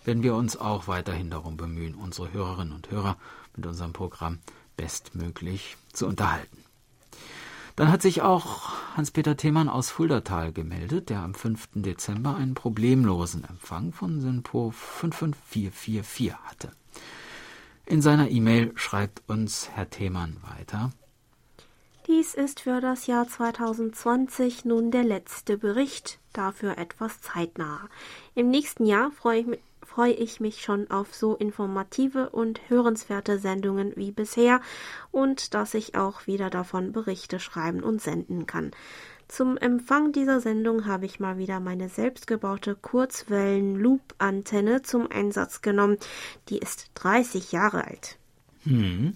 werden 0.06 0.22
wir 0.22 0.36
uns 0.36 0.58
auch 0.58 0.88
weiterhin 0.88 1.32
darum 1.32 1.58
bemühen, 1.58 1.96
unsere 1.96 2.32
Hörerinnen 2.32 2.74
und 2.74 2.92
Hörer 2.92 3.18
mit 3.56 3.66
unserem 3.66 3.92
Programm 3.92 4.38
bestmöglich 4.78 5.76
zu 5.92 6.06
unterhalten. 6.06 6.64
Dann 7.82 7.92
hat 7.92 8.04
sich 8.04 8.22
auch 8.22 8.74
Hans-Peter 8.96 9.36
Themann 9.36 9.68
aus 9.68 9.90
Fuldatal 9.90 10.54
gemeldet, 10.54 11.10
der 11.10 11.22
am 11.22 11.34
5. 11.34 11.70
Dezember 11.74 12.36
einen 12.36 12.54
problemlosen 12.54 13.44
Empfang 13.44 13.92
von 13.92 14.22
Synpo 14.22 14.70
55444 14.70 16.36
hatte. 16.44 16.72
In 17.88 18.04
seiner 18.04 18.30
E-Mail 18.30 18.72
schreibt 18.76 19.24
uns 19.28 19.68
Herr 19.74 19.90
Themann 19.90 20.38
weiter. 20.48 20.92
Dies 22.06 22.36
ist 22.36 22.60
für 22.60 22.82
das 22.82 23.08
Jahr 23.08 23.28
2020 23.28 24.64
nun 24.64 24.92
der 24.92 25.04
letzte 25.04 25.58
Bericht, 25.58 26.20
dafür 26.34 26.78
etwas 26.78 27.20
zeitnah. 27.22 27.90
Im 28.36 28.52
nächsten 28.52 28.86
Jahr 28.86 29.10
freue 29.10 29.40
ich, 29.40 29.60
freue 29.94 30.14
ich 30.14 30.40
mich 30.40 30.62
schon 30.62 30.90
auf 30.90 31.14
so 31.14 31.36
informative 31.36 32.30
und 32.30 32.62
hörenswerte 32.70 33.40
Sendungen 33.40 33.92
wie 33.98 34.12
bisher 34.12 34.62
und 35.12 35.54
dass 35.54 35.74
ich 35.74 35.96
auch 35.96 36.28
wieder 36.28 36.50
davon 36.50 36.94
Berichte 36.94 37.42
schreiben 37.42 37.84
und 37.84 38.02
senden 38.02 38.46
kann. 38.46 38.72
Zum 39.28 39.58
Empfang 39.58 40.14
dieser 40.14 40.40
Sendung 40.40 40.86
habe 40.86 41.06
ich 41.06 41.20
mal 41.20 41.38
wieder 41.38 41.60
meine 41.60 41.90
selbstgebaute 41.90 42.76
Kurzwellen-Loop-Antenne 42.76 44.82
zum 44.82 45.12
Einsatz 45.12 45.62
genommen. 45.62 45.98
Die 46.50 46.60
ist 46.60 46.92
30 46.96 47.52
Jahre 47.52 47.86
alt. 47.86 48.18
Hm. 48.64 49.14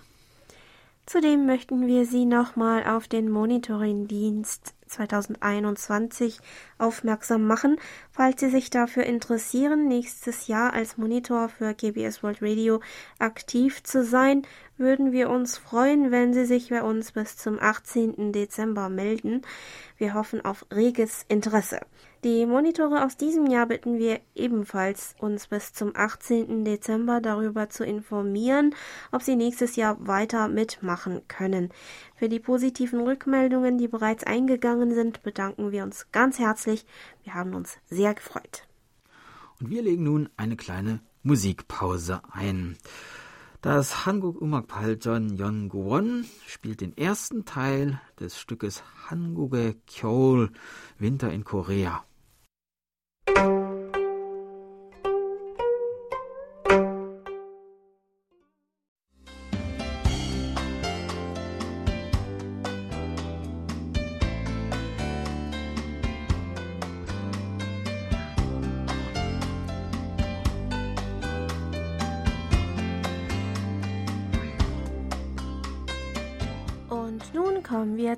Zudem 1.05 1.45
möchten 1.45 1.85
wir 1.85 2.07
Sie 2.07 2.25
nochmal 2.25 2.83
auf 2.83 3.07
den 3.07 3.29
Monitoringdienst 3.29 4.73
2021 4.87 6.39
aufmerksam 6.79 7.45
machen. 7.45 7.77
Falls 8.09 8.39
Sie 8.39 8.49
sich 8.49 8.71
dafür 8.71 9.03
interessieren, 9.03 9.87
nächstes 9.87 10.47
Jahr 10.47 10.73
als 10.73 10.97
Monitor 10.97 11.49
für 11.49 11.75
GBS 11.75 12.23
World 12.23 12.41
Radio 12.41 12.81
aktiv 13.19 13.83
zu 13.83 14.03
sein, 14.03 14.47
würden 14.77 15.11
wir 15.11 15.29
uns 15.29 15.59
freuen, 15.59 16.09
wenn 16.09 16.33
Sie 16.33 16.45
sich 16.45 16.69
bei 16.69 16.81
uns 16.81 17.11
bis 17.11 17.37
zum 17.37 17.59
18. 17.59 18.31
Dezember 18.31 18.89
melden. 18.89 19.43
Wir 19.97 20.15
hoffen 20.15 20.43
auf 20.43 20.65
reges 20.73 21.23
Interesse. 21.27 21.81
Die 22.25 22.47
Monitore 22.47 23.05
aus 23.05 23.17
diesem 23.17 23.45
Jahr 23.45 23.67
bitten 23.67 23.99
wir 23.99 24.19
ebenfalls, 24.33 25.13
uns 25.19 25.45
bis 25.45 25.73
zum 25.73 25.91
18. 25.95 26.65
Dezember 26.65 27.21
darüber 27.21 27.69
zu 27.69 27.85
informieren, 27.85 28.73
ob 29.11 29.21
sie 29.21 29.35
nächstes 29.35 29.75
Jahr 29.75 29.95
weiter 30.07 30.47
mitmachen 30.47 31.21
können. 31.27 31.69
Für 32.15 32.27
die 32.27 32.39
positiven 32.39 33.01
Rückmeldungen, 33.01 33.77
die 33.77 33.87
bereits 33.87 34.23
eingegangen 34.23 34.91
sind, 34.95 35.21
bedanken 35.21 35.71
wir 35.71 35.83
uns 35.83 36.07
ganz 36.11 36.39
herzlich. 36.39 36.87
Wir 37.23 37.35
haben 37.35 37.53
uns 37.53 37.77
sehr 37.91 38.15
gefreut. 38.15 38.67
Und 39.61 39.69
wir 39.69 39.83
legen 39.83 40.01
nun 40.01 40.27
eine 40.35 40.55
kleine 40.55 41.01
Musikpause 41.21 42.23
ein. 42.31 42.75
Das 43.61 44.07
Hanguk 44.07 44.41
Umak 44.41 44.65
Paljon 44.65 45.37
Yongwon 45.37 46.25
spielt 46.47 46.81
den 46.81 46.97
ersten 46.97 47.45
Teil 47.45 48.01
des 48.19 48.39
Stückes 48.39 48.81
Hanguge 49.11 49.75
Kyol 49.85 50.49
Winter 50.97 51.31
in 51.31 51.43
Korea. 51.43 52.03
Kommen 53.33 53.64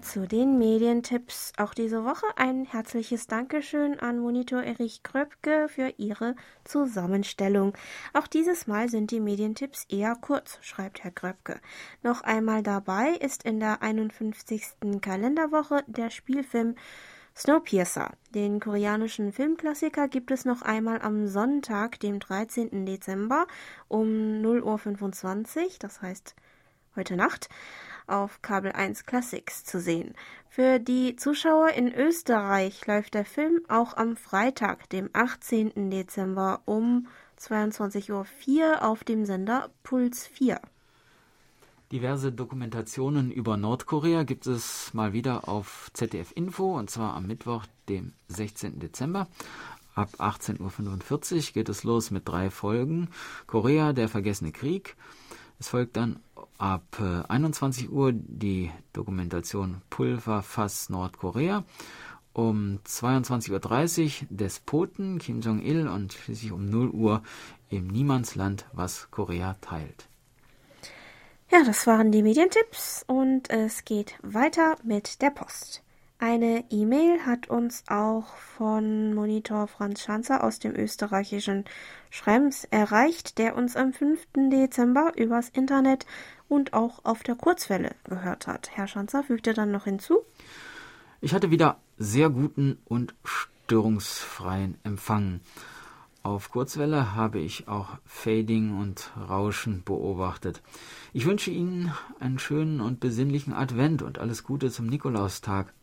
zu 0.08 0.26
den 0.26 0.58
Medientipps. 0.58 1.52
Auch 1.58 1.74
diese 1.74 2.06
Woche 2.06 2.26
ein 2.38 2.64
herzliches 2.64 3.28
Dankeschön 3.28 4.00
an 4.00 4.20
Monitor 4.20 4.64
Erich 4.64 5.04
Kröpke 5.04 5.68
für 5.68 5.94
ihre 5.98 6.36
Zusammenstellung. 6.64 7.74
Auch 8.14 8.26
dieses 8.26 8.68
Mal 8.68 8.88
sind 8.88 9.12
die 9.12 9.20
Medientipps 9.20 9.86
eher 9.90 10.16
kurz, 10.16 10.60
schreibt 10.62 11.04
Herr 11.04 11.12
Kröpke. 11.12 11.60
Noch 12.04 12.22
einmal 12.22 12.64
dabei 12.64 13.18
ist 13.20 13.44
in 13.44 13.60
der 13.60 13.82
51. 13.82 15.02
Kalenderwoche 15.02 15.84
der 15.88 16.10
Spielfilm 16.10 16.76
Snowpiercer. 17.36 18.12
Den 18.34 18.62
koreanischen 18.62 19.34
Filmklassiker 19.34 20.08
gibt 20.08 20.32
es 20.32 20.46
noch 20.46 20.62
einmal 20.62 21.02
am 21.02 21.28
Sonntag, 21.28 22.00
dem 22.00 22.20
13. 22.20 22.86
Dezember 22.86 23.46
um 23.90 24.08
0.25 24.08 25.58
Uhr, 25.58 25.70
das 25.80 26.02
heißt 26.02 26.34
heute 26.96 27.18
Nacht 27.18 27.50
auf 28.08 28.42
Kabel 28.42 28.72
1 28.72 29.06
Classics 29.06 29.64
zu 29.64 29.80
sehen. 29.80 30.14
Für 30.50 30.80
die 30.80 31.16
Zuschauer 31.16 31.70
in 31.70 31.94
Österreich 31.94 32.88
läuft 32.88 33.14
der 33.14 33.26
Film 33.26 33.62
auch 33.68 33.96
am 33.96 34.16
Freitag, 34.16 34.90
dem 34.90 35.10
18. 35.14 35.92
Dezember 35.92 36.62
um 36.66 37.08
22.04 37.40 38.12
Uhr 38.12 38.84
auf 38.84 39.04
dem 39.04 39.26
Sender 39.26 39.70
Puls 39.84 40.26
4. 40.26 40.60
Diverse 41.92 42.34
Dokumentationen 42.34 43.32
über 43.32 43.56
Nordkorea 43.56 44.24
gibt 44.24 44.46
es 44.46 44.94
mal 44.94 45.14
wieder 45.14 45.48
auf 45.48 45.90
ZDF 45.94 46.34
Info 46.36 46.78
und 46.78 46.90
zwar 46.90 47.14
am 47.14 47.28
Mittwoch, 47.28 47.66
dem 47.88 48.14
16. 48.28 48.80
Dezember. 48.80 49.28
Ab 49.96 50.10
18.45 50.20 51.36
Uhr 51.36 51.54
geht 51.54 51.70
es 51.70 51.84
los 51.84 52.12
mit 52.12 52.28
drei 52.28 52.50
Folgen. 52.50 53.10
Korea, 53.48 53.94
der 53.94 54.10
vergessene 54.10 54.52
Krieg. 54.52 54.98
Es 55.60 55.70
folgt 55.70 55.96
dann 55.96 56.20
ab 56.58 57.02
21 57.28 57.86
äh, 57.86 57.88
Uhr 57.90 58.12
die 58.14 58.72
Dokumentation 58.94 59.82
Pulverfass 59.90 60.90
Nordkorea. 60.90 61.64
Um 62.34 62.80
22.30 62.86 64.22
Uhr 64.22 64.28
Despoten 64.30 65.18
Kim 65.18 65.42
Jong-il 65.42 65.88
und 65.88 66.14
schließlich 66.14 66.52
um 66.52 66.66
0 66.66 66.90
Uhr 66.90 67.24
im 67.70 67.88
Niemandsland, 67.88 68.66
was 68.74 69.10
Korea 69.10 69.56
teilt. 69.62 70.08
Ja, 71.52 71.64
das 71.64 71.88
waren 71.88 72.12
die 72.12 72.22
Medientipps 72.22 73.04
und 73.08 73.50
es 73.50 73.86
geht 73.86 74.16
weiter 74.22 74.76
mit 74.84 75.22
der 75.22 75.32
Post. 75.32 75.82
Eine 76.20 76.64
E-Mail 76.72 77.28
hat 77.28 77.48
uns 77.48 77.84
auch 77.88 78.36
von 78.36 79.14
Monitor 79.14 79.68
Franz 79.68 80.02
Schanzer 80.02 80.44
aus 80.44 80.58
dem 80.58 80.76
österreichischen 80.76 81.66
Schrems 82.10 82.66
erreicht, 82.66 83.38
der 83.38 83.56
uns 83.56 83.76
am 83.76 83.94
5. 83.94 84.26
Dezember 84.50 85.12
übers 85.16 85.50
Internet 85.50 86.08
und 86.50 86.74
auch 86.74 87.06
auf 87.06 87.24
der 87.24 87.36
Kurzwelle 87.36 87.96
gehört 88.04 88.48
hat. 88.48 88.70
Herr 88.74 88.88
Schanzer 88.88 89.24
fügte 89.24 89.54
dann 89.54 89.72
noch 89.72 89.86
hinzu. 89.86 90.20
Ich 91.22 91.34
hatte 91.34 91.52
wieder 91.52 91.80
sehr 91.98 92.30
guten 92.30 92.78
und 92.86 93.16
störungsfreien 93.24 94.78
Empfang. 94.84 95.42
Auf 96.24 96.52
Kurzwelle 96.52 97.16
habe 97.16 97.40
ich 97.40 97.68
auch 97.68 97.98
Fading 98.06 98.78
und 98.78 99.12
Rauschen 99.30 99.84
beobachtet. 99.84 100.62
Ich 101.14 101.26
wünsche 101.26 101.52
Ihnen 101.52 101.94
einen 102.20 102.38
schönen 102.38 102.82
und 102.82 103.00
besinnlichen 103.00 103.54
Advent 103.54 104.02
und 104.02 104.20
alles 104.20 104.44
Gute 104.44 104.70
zum 104.70 104.88
Nikolaustag. 104.88 105.74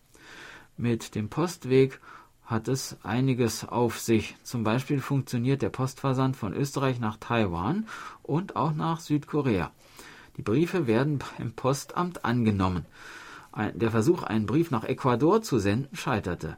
Mit 0.76 1.14
dem 1.14 1.30
Postweg 1.30 2.00
hat 2.44 2.68
es 2.68 2.98
einiges 3.02 3.66
auf 3.66 3.98
sich. 3.98 4.36
Zum 4.42 4.64
Beispiel 4.64 5.00
funktioniert 5.00 5.62
der 5.62 5.70
Postversand 5.70 6.36
von 6.36 6.52
Österreich 6.52 7.00
nach 7.00 7.16
Taiwan 7.16 7.86
und 8.22 8.54
auch 8.54 8.74
nach 8.74 9.00
Südkorea. 9.00 9.70
Die 10.36 10.42
Briefe 10.42 10.86
werden 10.86 11.20
beim 11.38 11.52
Postamt 11.52 12.24
angenommen. 12.24 12.86
Der 13.74 13.90
Versuch, 13.90 14.24
einen 14.24 14.46
Brief 14.46 14.70
nach 14.70 14.84
Ecuador 14.84 15.42
zu 15.42 15.58
senden, 15.58 15.94
scheiterte. 15.96 16.56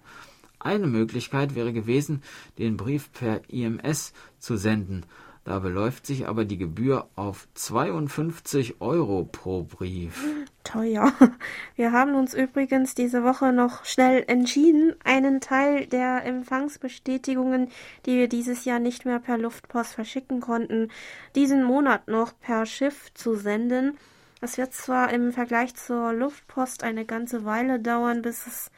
Eine 0.58 0.86
Möglichkeit 0.86 1.54
wäre 1.54 1.72
gewesen, 1.72 2.22
den 2.58 2.76
Brief 2.76 3.12
per 3.12 3.48
IMS 3.50 4.14
zu 4.38 4.56
senden. 4.56 5.04
Da 5.46 5.60
beläuft 5.60 6.06
sich 6.06 6.26
aber 6.26 6.44
die 6.44 6.58
Gebühr 6.58 7.06
auf 7.14 7.46
52 7.54 8.80
Euro 8.80 9.28
pro 9.30 9.62
Brief. 9.62 10.24
Teuer. 10.64 11.12
Wir 11.76 11.92
haben 11.92 12.16
uns 12.16 12.34
übrigens 12.34 12.96
diese 12.96 13.22
Woche 13.22 13.52
noch 13.52 13.84
schnell 13.84 14.24
entschieden, 14.26 14.96
einen 15.04 15.40
Teil 15.40 15.86
der 15.86 16.24
Empfangsbestätigungen, 16.24 17.68
die 18.06 18.16
wir 18.16 18.28
dieses 18.28 18.64
Jahr 18.64 18.80
nicht 18.80 19.04
mehr 19.04 19.20
per 19.20 19.38
Luftpost 19.38 19.94
verschicken 19.94 20.40
konnten, 20.40 20.90
diesen 21.36 21.62
Monat 21.62 22.08
noch 22.08 22.32
per 22.40 22.66
Schiff 22.66 23.14
zu 23.14 23.36
senden. 23.36 23.96
Es 24.40 24.58
wird 24.58 24.74
zwar 24.74 25.12
im 25.12 25.30
Vergleich 25.30 25.76
zur 25.76 26.12
Luftpost 26.12 26.82
eine 26.82 27.04
ganze 27.04 27.44
Weile 27.44 27.78
dauern, 27.78 28.20
bis 28.20 28.48
es 28.48 28.72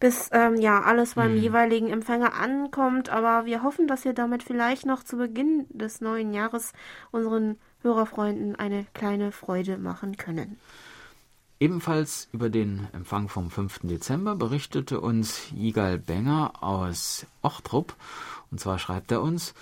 bis 0.00 0.28
ähm, 0.32 0.56
ja 0.56 0.82
alles 0.82 1.14
beim 1.14 1.32
mhm. 1.32 1.40
jeweiligen 1.40 1.88
Empfänger 1.88 2.34
ankommt. 2.34 3.08
Aber 3.08 3.46
wir 3.46 3.62
hoffen, 3.62 3.86
dass 3.86 4.04
wir 4.04 4.12
damit 4.12 4.42
vielleicht 4.42 4.86
noch 4.86 5.02
zu 5.02 5.16
Beginn 5.16 5.66
des 5.70 6.00
neuen 6.00 6.32
Jahres 6.32 6.72
unseren 7.10 7.58
Hörerfreunden 7.82 8.56
eine 8.56 8.86
kleine 8.94 9.32
Freude 9.32 9.78
machen 9.78 10.16
können. 10.16 10.58
Ebenfalls 11.60 12.28
über 12.32 12.50
den 12.50 12.86
Empfang 12.92 13.28
vom 13.28 13.50
5. 13.50 13.80
Dezember 13.82 14.36
berichtete 14.36 15.00
uns 15.00 15.50
Jigal 15.50 15.98
Benger 15.98 16.52
aus 16.62 17.26
Ochtrup. 17.42 17.96
Und 18.50 18.60
zwar 18.60 18.78
schreibt 18.78 19.10
er 19.10 19.22
uns, 19.22 19.54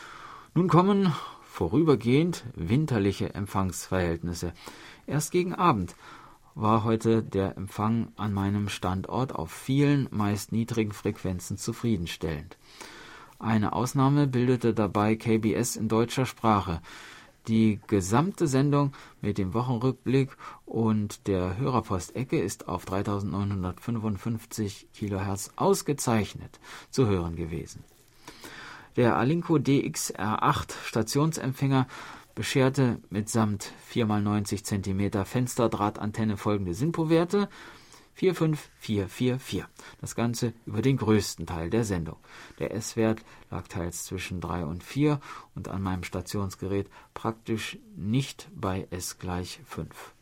nun 0.54 0.68
kommen 0.68 1.14
vorübergehend 1.42 2.44
winterliche 2.54 3.34
Empfangsverhältnisse. 3.34 4.52
Erst 5.06 5.32
gegen 5.32 5.54
Abend 5.54 5.94
war 6.56 6.84
heute 6.84 7.22
der 7.22 7.56
Empfang 7.58 8.08
an 8.16 8.32
meinem 8.32 8.70
Standort 8.70 9.34
auf 9.34 9.52
vielen, 9.52 10.08
meist 10.10 10.52
niedrigen 10.52 10.92
Frequenzen 10.92 11.58
zufriedenstellend. 11.58 12.56
Eine 13.38 13.74
Ausnahme 13.74 14.26
bildete 14.26 14.72
dabei 14.72 15.16
KBS 15.16 15.76
in 15.76 15.88
deutscher 15.88 16.24
Sprache. 16.24 16.80
Die 17.46 17.78
gesamte 17.86 18.48
Sendung 18.48 18.94
mit 19.20 19.36
dem 19.36 19.52
Wochenrückblick 19.52 20.30
und 20.64 21.28
der 21.28 21.58
Hörerpostecke 21.58 22.40
ist 22.40 22.68
auf 22.68 22.86
3955 22.86 24.88
kHz 24.94 25.50
ausgezeichnet 25.56 26.58
zu 26.90 27.06
hören 27.06 27.36
gewesen. 27.36 27.84
Der 28.96 29.16
Alinco 29.16 29.56
DXR8 29.56 30.72
Stationsempfänger 30.86 31.86
bescherte 32.36 33.00
mitsamt 33.10 33.72
4x90 33.92 34.62
cm 34.62 35.24
Fensterdrahtantenne 35.24 36.36
folgende 36.36 36.74
SINPO-Werte 36.74 37.48
45444. 38.14 39.64
Das 40.00 40.14
Ganze 40.14 40.52
über 40.64 40.80
den 40.82 40.96
größten 40.96 41.46
Teil 41.46 41.70
der 41.70 41.84
Sendung. 41.84 42.16
Der 42.58 42.72
S-Wert 42.72 43.22
lag 43.50 43.66
teils 43.68 44.04
zwischen 44.04 44.40
3 44.40 44.64
und 44.64 44.84
4 44.84 45.18
und 45.54 45.68
an 45.68 45.82
meinem 45.82 46.04
Stationsgerät 46.04 46.88
praktisch 47.14 47.78
nicht 47.96 48.48
bei 48.54 48.86
S 48.90 49.18
gleich 49.18 49.60
5. 49.66 50.14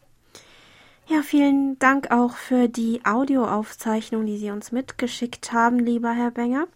Ja, 1.07 1.21
vielen 1.23 1.79
Dank 1.79 2.11
auch 2.11 2.37
für 2.37 2.69
die 2.69 3.05
Audioaufzeichnung, 3.05 4.25
die 4.25 4.39
Sie 4.39 4.51
uns 4.51 4.73
mitgeschickt 4.73 5.53
haben, 5.53 5.79
lieber 5.79 6.13
Herr 6.13 6.31
Benger. 6.31 6.67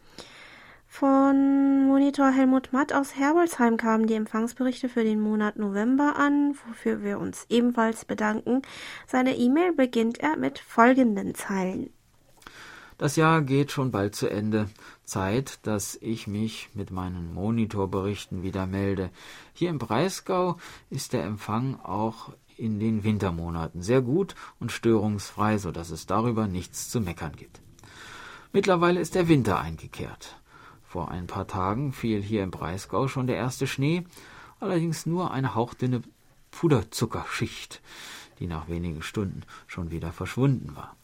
Von 0.91 1.87
Monitor 1.87 2.31
Helmut 2.31 2.73
Matt 2.73 2.93
aus 2.93 3.15
Herbolzheim 3.15 3.77
kamen 3.77 4.07
die 4.07 4.15
Empfangsberichte 4.15 4.89
für 4.89 5.05
den 5.05 5.21
Monat 5.21 5.57
November 5.57 6.17
an, 6.17 6.57
wofür 6.67 7.03
wir 7.05 7.21
uns 7.21 7.47
ebenfalls 7.51 8.05
bedanken. 8.05 8.63
Seine 9.07 9.37
E-Mail 9.37 9.73
beginnt 9.73 10.19
er 10.19 10.37
mit 10.37 10.59
folgenden 10.59 11.35
Zeilen. 11.35 11.91
Das 12.97 13.15
Jahr 13.15 13.43
geht 13.43 13.71
schon 13.71 13.93
bald 13.93 14.17
zu 14.17 14.29
Ende. 14.29 14.69
Zeit, 15.05 15.61
dass 15.63 15.97
ich 16.01 16.27
mich 16.27 16.71
mit 16.75 16.91
meinen 16.91 17.33
Monitorberichten 17.33 18.43
wieder 18.43 18.67
melde. 18.67 19.11
Hier 19.53 19.71
im 19.71 19.79
Breisgau 19.79 20.57
ist 20.91 21.13
der 21.13 21.23
Empfang 21.23 21.79
auch 21.81 22.33
in 22.57 22.81
den 22.81 23.05
Wintermonaten 23.05 23.83
sehr 23.83 24.03
gut 24.03 24.35
und 24.59 24.73
störungsfrei, 24.73 25.59
so 25.59 25.71
dass 25.71 25.91
es 25.91 26.07
darüber 26.07 26.49
nichts 26.49 26.91
zu 26.91 27.01
meckern 27.01 27.37
gibt. 27.37 27.61
Mittlerweile 28.53 28.99
ist 28.99 29.15
der 29.15 29.29
Winter 29.29 29.61
eingekehrt. 29.61 30.41
Vor 30.89 31.11
ein 31.11 31.27
paar 31.27 31.47
Tagen 31.47 31.93
fiel 31.93 32.23
hier 32.23 32.43
im 32.43 32.51
Breisgau 32.51 33.09
schon 33.09 33.27
der 33.27 33.37
erste 33.37 33.67
Schnee, 33.67 34.05
allerdings 34.59 35.05
nur 35.05 35.31
eine 35.31 35.55
hauchdünne 35.55 36.01
Puderzuckerschicht, 36.51 37.83
die 38.39 38.47
nach 38.47 38.69
wenigen 38.69 39.03
Stunden 39.03 39.43
schon 39.67 39.91
wieder 39.91 40.13
verschwunden 40.13 40.75
war. 40.75 40.97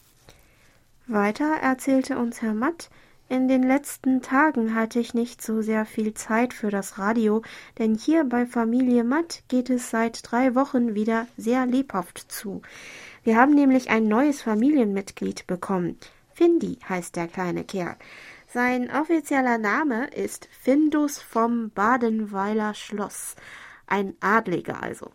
Weiter 1.05 1.57
erzählte 1.61 2.17
uns 2.17 2.41
Herr 2.41 2.55
Matt, 2.55 2.89
in 3.27 3.47
den 3.47 3.63
letzten 3.63 4.21
Tagen 4.21 4.75
hatte 4.75 4.99
ich 4.99 5.15
nicht 5.15 5.41
so 5.41 5.61
sehr 5.61 5.85
viel 5.85 6.13
Zeit 6.13 6.53
für 6.53 6.69
das 6.69 6.99
Radio, 6.99 7.43
denn 7.77 7.95
hier 7.95 8.23
bei 8.23 8.45
Familie 8.45 9.03
Matt 9.03 9.43
geht 9.47 9.69
es 9.69 9.89
seit 9.89 10.31
drei 10.31 10.53
Wochen 10.55 10.93
wieder 10.93 11.27
sehr 11.35 11.65
lebhaft 11.65 12.31
zu. 12.31 12.61
Wir 13.23 13.37
haben 13.37 13.53
nämlich 13.53 13.89
ein 13.89 14.07
neues 14.07 14.43
Familienmitglied 14.43 15.47
bekommen. 15.47 15.97
Findi 16.33 16.77
heißt 16.87 17.15
der 17.15 17.27
kleine 17.27 17.63
Kerl. 17.63 17.95
Sein 18.55 18.89
offizieller 18.89 19.57
Name 19.57 20.07
ist 20.07 20.47
Findus 20.49 21.21
vom 21.21 21.71
Badenweiler 21.71 22.73
Schloss, 22.73 23.35
ein 23.85 24.15
Adliger 24.21 24.81
also, 24.81 25.11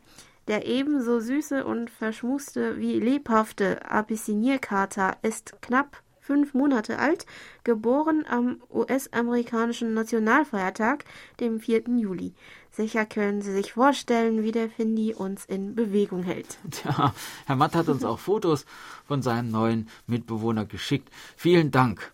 der 0.47 0.67
ebenso 0.67 1.21
süße 1.21 1.65
und 1.65 1.89
verschmuste 1.89 2.79
wie 2.79 3.01
lebhafte 3.01 3.91
Abyssinierkater 3.91 5.17
ist 5.23 5.55
knapp 5.63 6.03
fünf 6.21 6.53
Monate 6.53 6.99
alt, 6.99 7.25
geboren 7.65 8.27
am 8.29 8.61
US-amerikanischen 8.71 9.95
Nationalfeiertag, 9.95 11.07
dem 11.41 11.61
4. 11.61 11.85
Juli. 11.97 12.35
Sicher 12.71 13.07
können 13.07 13.41
Sie 13.41 13.53
sich 13.53 13.73
vorstellen, 13.73 14.43
wie 14.43 14.53
der 14.53 14.69
Findi 14.69 15.15
uns 15.15 15.47
in 15.47 15.75
Bewegung 15.75 16.25
hält. 16.25 16.59
Tja, 16.71 17.15
Herr 17.47 17.57
Matt 17.57 17.75
hat 17.75 17.89
uns 17.89 18.05
auch 18.05 18.19
Fotos 18.19 18.67
von 19.07 19.23
seinem 19.23 19.51
neuen 19.51 19.89
Mitbewohner 20.07 20.67
geschickt. 20.67 21.09
Vielen 21.37 21.71
Dank. 21.71 22.13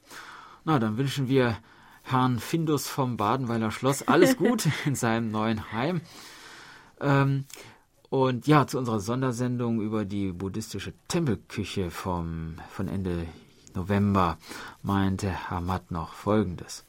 Na, 0.66 0.80
dann 0.80 0.98
wünschen 0.98 1.28
wir 1.28 1.56
Herrn 2.02 2.40
Findus 2.40 2.88
vom 2.88 3.16
Badenweiler 3.16 3.70
Schloss 3.70 4.02
alles 4.02 4.36
Gute 4.36 4.72
in 4.84 4.96
seinem 4.96 5.30
neuen 5.30 5.72
Heim. 5.72 6.00
Ähm, 7.00 7.44
und 8.10 8.48
ja, 8.48 8.66
zu 8.66 8.76
unserer 8.78 8.98
Sondersendung 8.98 9.80
über 9.80 10.04
die 10.04 10.32
buddhistische 10.32 10.92
Tempelküche 11.06 11.92
vom, 11.92 12.56
von 12.68 12.88
Ende 12.88 13.28
November 13.74 14.38
meinte 14.82 15.28
Herr 15.28 15.60
Matt 15.60 15.92
noch 15.92 16.12
Folgendes. 16.14 16.84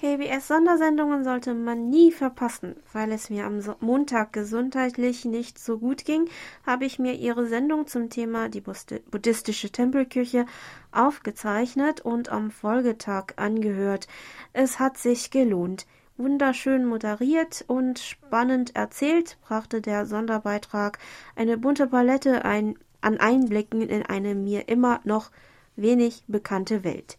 KBS-Sondersendungen 0.00 1.24
sollte 1.24 1.54
man 1.54 1.90
nie 1.90 2.12
verpassen. 2.12 2.76
Weil 2.92 3.10
es 3.10 3.30
mir 3.30 3.46
am 3.46 3.60
Montag 3.80 4.32
gesundheitlich 4.32 5.24
nicht 5.24 5.58
so 5.58 5.78
gut 5.78 6.04
ging, 6.04 6.28
habe 6.64 6.84
ich 6.84 7.00
mir 7.00 7.14
ihre 7.14 7.48
Sendung 7.48 7.88
zum 7.88 8.08
Thema 8.08 8.48
die 8.48 8.60
buddhistische 8.60 9.70
Tempelkirche 9.70 10.46
aufgezeichnet 10.92 12.00
und 12.00 12.28
am 12.28 12.52
Folgetag 12.52 13.34
angehört. 13.34 14.06
Es 14.52 14.78
hat 14.78 14.98
sich 14.98 15.32
gelohnt. 15.32 15.84
Wunderschön 16.16 16.84
moderiert 16.84 17.64
und 17.66 17.98
spannend 17.98 18.76
erzählt, 18.76 19.36
brachte 19.42 19.80
der 19.80 20.06
Sonderbeitrag 20.06 21.00
eine 21.34 21.58
bunte 21.58 21.88
Palette 21.88 22.44
ein, 22.44 22.78
an 23.00 23.18
Einblicken 23.18 23.82
in 23.82 24.06
eine 24.06 24.36
mir 24.36 24.68
immer 24.68 25.00
noch 25.02 25.32
wenig 25.74 26.22
bekannte 26.28 26.84
Welt. 26.84 27.18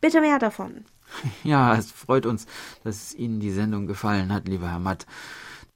Bitte 0.00 0.20
mehr 0.20 0.38
davon. 0.38 0.84
Ja, 1.44 1.74
es 1.76 1.90
freut 1.90 2.26
uns, 2.26 2.46
dass 2.84 3.14
Ihnen 3.14 3.40
die 3.40 3.50
Sendung 3.50 3.86
gefallen 3.86 4.32
hat, 4.32 4.48
lieber 4.48 4.70
Herr 4.70 4.78
Matt. 4.78 5.06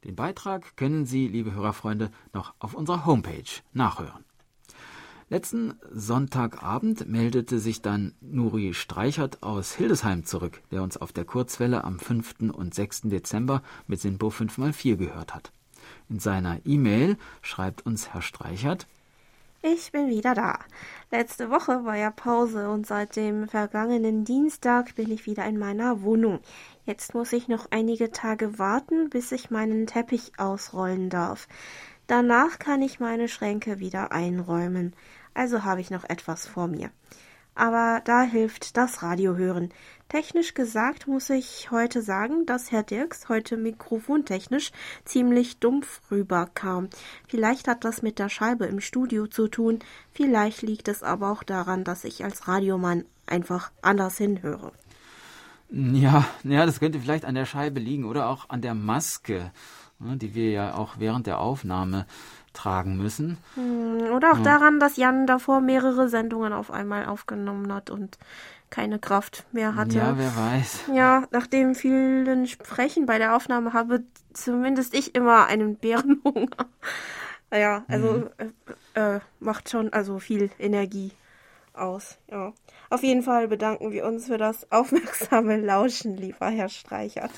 Den 0.04 0.16
Beitrag 0.16 0.76
können 0.76 1.06
Sie, 1.06 1.28
liebe 1.28 1.52
Hörerfreunde, 1.52 2.10
noch 2.32 2.54
auf 2.58 2.74
unserer 2.74 3.06
Homepage 3.06 3.42
nachhören. 3.72 4.24
Letzten 5.30 5.74
Sonntagabend 5.90 7.08
meldete 7.08 7.58
sich 7.58 7.80
dann 7.80 8.14
Nuri 8.20 8.74
Streichert 8.74 9.42
aus 9.42 9.74
Hildesheim 9.74 10.24
zurück, 10.24 10.60
der 10.70 10.82
uns 10.82 10.98
auf 10.98 11.12
der 11.12 11.24
Kurzwelle 11.24 11.82
am 11.84 11.98
5. 11.98 12.52
und 12.52 12.74
6. 12.74 13.02
Dezember 13.04 13.62
mit 13.86 14.00
Sinpo 14.00 14.28
5x4 14.28 14.96
gehört 14.96 15.34
hat. 15.34 15.50
In 16.10 16.18
seiner 16.18 16.60
E-Mail 16.66 17.16
schreibt 17.40 17.86
uns 17.86 18.10
Herr 18.10 18.22
Streichert, 18.22 18.86
ich 19.64 19.92
bin 19.92 20.08
wieder 20.08 20.34
da. 20.34 20.58
Letzte 21.10 21.50
Woche 21.50 21.86
war 21.86 21.96
ja 21.96 22.10
Pause 22.10 22.68
und 22.68 22.86
seit 22.86 23.16
dem 23.16 23.48
vergangenen 23.48 24.24
Dienstag 24.24 24.94
bin 24.94 25.10
ich 25.10 25.24
wieder 25.24 25.46
in 25.46 25.58
meiner 25.58 26.02
Wohnung. 26.02 26.40
Jetzt 26.84 27.14
muss 27.14 27.32
ich 27.32 27.48
noch 27.48 27.68
einige 27.70 28.12
Tage 28.12 28.58
warten, 28.58 29.08
bis 29.08 29.32
ich 29.32 29.50
meinen 29.50 29.86
Teppich 29.86 30.32
ausrollen 30.36 31.08
darf. 31.08 31.48
Danach 32.06 32.58
kann 32.58 32.82
ich 32.82 33.00
meine 33.00 33.26
Schränke 33.26 33.78
wieder 33.78 34.12
einräumen. 34.12 34.94
Also 35.32 35.64
habe 35.64 35.80
ich 35.80 35.90
noch 35.90 36.04
etwas 36.04 36.46
vor 36.46 36.68
mir 36.68 36.90
aber 37.54 38.00
da 38.04 38.22
hilft 38.22 38.76
das 38.76 39.02
Radio 39.02 39.36
hören. 39.36 39.70
Technisch 40.08 40.54
gesagt 40.54 41.06
muss 41.08 41.30
ich 41.30 41.70
heute 41.70 42.02
sagen, 42.02 42.46
dass 42.46 42.70
Herr 42.70 42.82
Dirks 42.82 43.28
heute 43.28 43.56
mikrofontechnisch 43.56 44.70
ziemlich 45.04 45.58
dumpf 45.58 46.00
rüberkam. 46.10 46.88
Vielleicht 47.26 47.66
hat 47.66 47.84
das 47.84 48.02
mit 48.02 48.18
der 48.18 48.28
Scheibe 48.28 48.66
im 48.66 48.80
Studio 48.80 49.26
zu 49.26 49.48
tun, 49.48 49.80
vielleicht 50.12 50.62
liegt 50.62 50.88
es 50.88 51.02
aber 51.02 51.30
auch 51.30 51.42
daran, 51.42 51.84
dass 51.84 52.04
ich 52.04 52.22
als 52.22 52.46
Radiomann 52.46 53.04
einfach 53.26 53.72
anders 53.82 54.18
hinhöre. 54.18 54.72
Ja, 55.70 56.24
ja, 56.44 56.66
das 56.66 56.78
könnte 56.78 57.00
vielleicht 57.00 57.24
an 57.24 57.34
der 57.34 57.46
Scheibe 57.46 57.80
liegen 57.80 58.04
oder 58.04 58.28
auch 58.28 58.48
an 58.50 58.60
der 58.60 58.74
Maske, 58.74 59.50
ne, 59.98 60.16
die 60.16 60.34
wir 60.34 60.50
ja 60.50 60.74
auch 60.74 60.94
während 60.98 61.26
der 61.26 61.40
Aufnahme 61.40 62.06
tragen 62.52 62.96
müssen. 62.96 63.38
Hm, 63.54 64.12
oder 64.14 64.32
auch 64.32 64.38
ja. 64.38 64.44
daran, 64.44 64.78
dass 64.78 64.96
Jan 64.96 65.26
davor 65.26 65.60
mehrere 65.60 66.08
Sendungen 66.08 66.52
auf 66.52 66.70
einmal 66.70 67.06
aufgenommen 67.06 67.72
hat 67.72 67.90
und 67.90 68.18
keine 68.74 68.98
Kraft 68.98 69.46
mehr 69.52 69.76
hatte. 69.76 69.98
Ja, 69.98 70.18
wer 70.18 70.36
weiß. 70.36 70.86
Ja, 70.92 71.28
nach 71.30 71.46
dem 71.46 71.76
vielen 71.76 72.48
Sprechen 72.48 73.06
bei 73.06 73.18
der 73.18 73.36
Aufnahme 73.36 73.72
habe 73.72 74.02
zumindest 74.32 74.94
ich 74.94 75.14
immer 75.14 75.46
einen 75.46 75.76
Bärenhunger. 75.76 76.66
ja, 77.52 77.84
also 77.86 78.14
mhm. 78.14 78.30
äh, 78.94 79.16
äh, 79.16 79.20
macht 79.38 79.70
schon 79.70 79.92
also 79.92 80.18
viel 80.18 80.50
Energie 80.58 81.12
aus. 81.72 82.18
Ja. 82.28 82.52
Auf 82.90 83.04
jeden 83.04 83.22
Fall 83.22 83.46
bedanken 83.46 83.92
wir 83.92 84.06
uns 84.06 84.26
für 84.26 84.38
das 84.38 84.72
aufmerksame 84.72 85.60
Lauschen, 85.60 86.16
lieber 86.16 86.48
Herr 86.48 86.68
Streichert. 86.68 87.30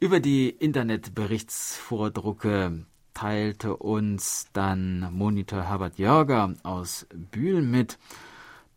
Über 0.00 0.18
die 0.18 0.50
Internetberichtsvordrucke 0.50 2.84
teilte 3.14 3.76
uns 3.76 4.48
dann 4.52 5.08
Monitor 5.12 5.68
Herbert 5.68 5.98
Jörger 5.98 6.52
aus 6.64 7.06
Bühl 7.14 7.62
mit, 7.62 7.96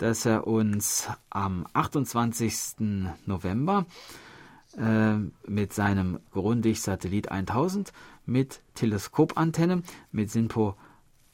dass 0.01 0.25
er 0.25 0.47
uns 0.47 1.07
am 1.29 1.67
28. 1.73 3.07
November 3.27 3.85
äh, 4.75 5.17
mit 5.47 5.73
seinem 5.73 6.19
Grundig 6.31 6.81
Satellit 6.81 7.31
1000 7.31 7.93
mit 8.25 8.63
Teleskopantenne 8.73 9.83
mit 10.11 10.31
SINPO 10.31 10.75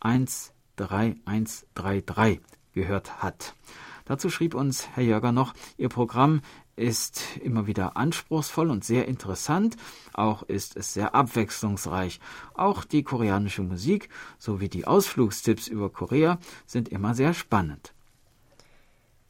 13133 0.02 2.42
gehört 2.74 3.24
hat. 3.24 3.56
Dazu 4.04 4.30
schrieb 4.30 4.54
uns 4.54 4.90
Herr 4.96 5.04
Jörger 5.04 5.32
noch, 5.32 5.54
Ihr 5.78 5.90
Programm 5.90 6.42
ist 6.76 7.38
immer 7.42 7.68
wieder 7.68 7.96
anspruchsvoll 7.96 8.70
und 8.70 8.84
sehr 8.84 9.08
interessant, 9.08 9.78
auch 10.14 10.44
ist 10.44 10.76
es 10.76 10.94
sehr 10.94 11.16
abwechslungsreich. 11.16 12.20
Auch 12.54 12.84
die 12.84 13.04
koreanische 13.04 13.64
Musik 13.64 14.10
sowie 14.38 14.68
die 14.68 14.86
Ausflugstipps 14.86 15.68
über 15.68 15.90
Korea 15.90 16.38
sind 16.66 16.90
immer 16.90 17.16
sehr 17.16 17.34
spannend. 17.34 17.94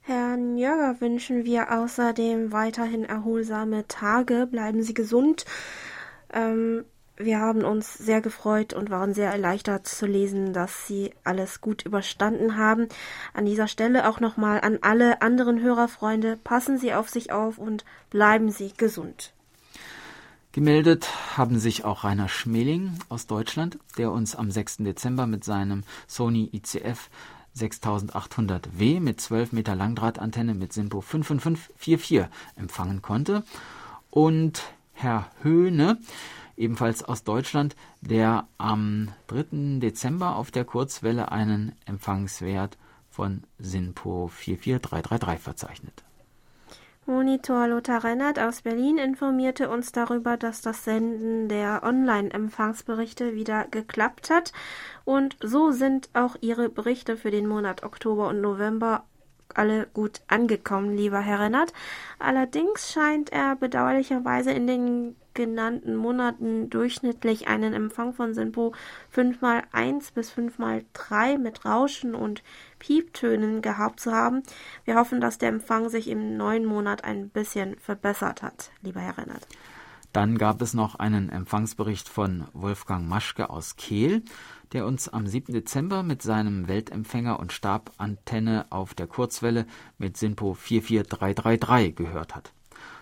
Herrn 0.07 0.55
Jörger 0.55 1.01
wünschen 1.01 1.43
wir 1.43 1.69
außerdem 1.69 2.53
weiterhin 2.53 3.03
erholsame 3.03 3.89
Tage. 3.89 4.47
Bleiben 4.49 4.81
Sie 4.81 4.93
gesund. 4.93 5.43
Ähm, 6.31 6.85
wir 7.17 7.39
haben 7.41 7.65
uns 7.65 7.93
sehr 7.95 8.21
gefreut 8.21 8.71
und 8.71 8.89
waren 8.89 9.13
sehr 9.13 9.29
erleichtert 9.29 9.85
zu 9.85 10.05
lesen, 10.05 10.53
dass 10.53 10.87
Sie 10.87 11.11
alles 11.25 11.59
gut 11.59 11.85
überstanden 11.85 12.55
haben. 12.55 12.87
An 13.33 13.45
dieser 13.45 13.67
Stelle 13.67 14.07
auch 14.07 14.21
nochmal 14.21 14.61
an 14.61 14.79
alle 14.81 15.21
anderen 15.21 15.61
Hörerfreunde, 15.61 16.37
passen 16.41 16.77
Sie 16.77 16.93
auf 16.93 17.09
sich 17.09 17.33
auf 17.33 17.57
und 17.57 17.83
bleiben 18.09 18.49
Sie 18.49 18.71
gesund. 18.77 19.33
Gemeldet 20.53 21.09
haben 21.35 21.59
sich 21.59 21.83
auch 21.83 22.05
Rainer 22.05 22.29
Schmeling 22.29 22.97
aus 23.09 23.27
Deutschland, 23.27 23.77
der 23.97 24.13
uns 24.13 24.37
am 24.37 24.51
6. 24.51 24.77
Dezember 24.77 25.27
mit 25.27 25.43
seinem 25.43 25.83
Sony 26.07 26.49
ICF 26.53 27.09
6800W 27.57 28.99
mit 28.99 29.19
12 29.19 29.51
Meter 29.51 29.75
Langdrahtantenne 29.75 30.53
mit 30.53 30.73
Simpo 30.73 31.01
55544 31.01 32.27
empfangen 32.55 33.01
konnte. 33.01 33.43
Und 34.09 34.63
Herr 34.93 35.29
Höhne, 35.41 35.99
ebenfalls 36.55 37.03
aus 37.03 37.23
Deutschland, 37.23 37.75
der 38.01 38.47
am 38.57 39.09
3. 39.27 39.79
Dezember 39.79 40.35
auf 40.35 40.51
der 40.51 40.65
Kurzwelle 40.65 41.31
einen 41.31 41.73
Empfangswert 41.85 42.77
von 43.09 43.43
SINPO 43.59 44.27
44333 44.27 45.39
verzeichnet. 45.39 46.06
Monitor 47.07 47.69
Lothar 47.69 48.03
Rennert 48.03 48.37
aus 48.37 48.63
Berlin 48.63 48.97
informierte 48.97 49.69
uns 49.69 49.93
darüber, 49.93 50.35
dass 50.35 50.59
das 50.59 50.83
Senden 50.83 51.47
der 51.47 51.81
Online-Empfangsberichte 51.83 53.33
wieder 53.33 53.63
geklappt 53.71 54.29
hat 54.29 54.51
und 55.05 55.37
so 55.41 55.71
sind 55.71 56.09
auch 56.11 56.35
Ihre 56.41 56.67
Berichte 56.67 57.15
für 57.15 57.31
den 57.31 57.47
Monat 57.47 57.83
Oktober 57.83 58.27
und 58.27 58.41
November 58.41 59.05
alle 59.53 59.87
gut 59.93 60.19
angekommen, 60.27 60.97
lieber 60.97 61.21
Herr 61.21 61.39
Rennert. 61.39 61.71
Allerdings 62.19 62.91
scheint 62.91 63.31
er 63.31 63.55
bedauerlicherweise 63.55 64.51
in 64.51 64.67
den 64.67 65.15
genannten 65.37 65.95
Monaten 65.95 66.69
durchschnittlich 66.69 67.47
einen 67.47 67.73
Empfang 67.73 68.13
von 68.13 68.33
Sinpo 68.33 68.73
5x1 69.15 70.13
bis 70.13 70.33
5x3 70.33 71.37
mit 71.37 71.63
Rauschen 71.63 72.15
und 72.15 72.43
Pieptönen 72.79 73.61
gehabt 73.61 74.01
zu 74.01 74.11
haben. 74.11 74.43
Wir 74.83 74.95
hoffen, 74.95 75.21
dass 75.21 75.37
der 75.37 75.49
Empfang 75.49 75.87
sich 75.87 76.09
im 76.09 76.35
neuen 76.35 76.65
Monat 76.65 77.05
ein 77.05 77.29
bisschen 77.29 77.77
verbessert 77.77 78.41
hat, 78.41 78.71
lieber 78.81 78.99
Herr 78.99 79.17
Rennert. 79.17 79.47
Dann 80.11 80.39
gab 80.39 80.61
es 80.63 80.73
noch 80.73 80.95
einen 80.95 81.29
Empfangsbericht 81.29 82.09
von 82.09 82.47
Wolfgang 82.53 83.07
Maschke 83.07 83.51
aus 83.51 83.75
Kehl, 83.75 84.23
der 84.73 84.87
uns 84.87 85.07
am 85.07 85.27
7. 85.27 85.53
Dezember 85.53 86.01
mit 86.01 86.23
seinem 86.23 86.67
Weltempfänger 86.67 87.39
und 87.39 87.53
Stabantenne 87.53 88.65
auf 88.71 88.95
der 88.95 89.05
Kurzwelle 89.05 89.67
mit 89.99 90.17
SINPO 90.17 90.55
44333 90.55 91.95
gehört 91.95 92.35
hat. 92.35 92.53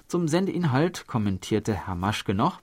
Zum 0.08 0.28
Sendeinhalt 0.28 1.08
kommentierte 1.08 1.74
Herr 1.74 1.96
Maschke 1.96 2.36
noch, 2.36 2.62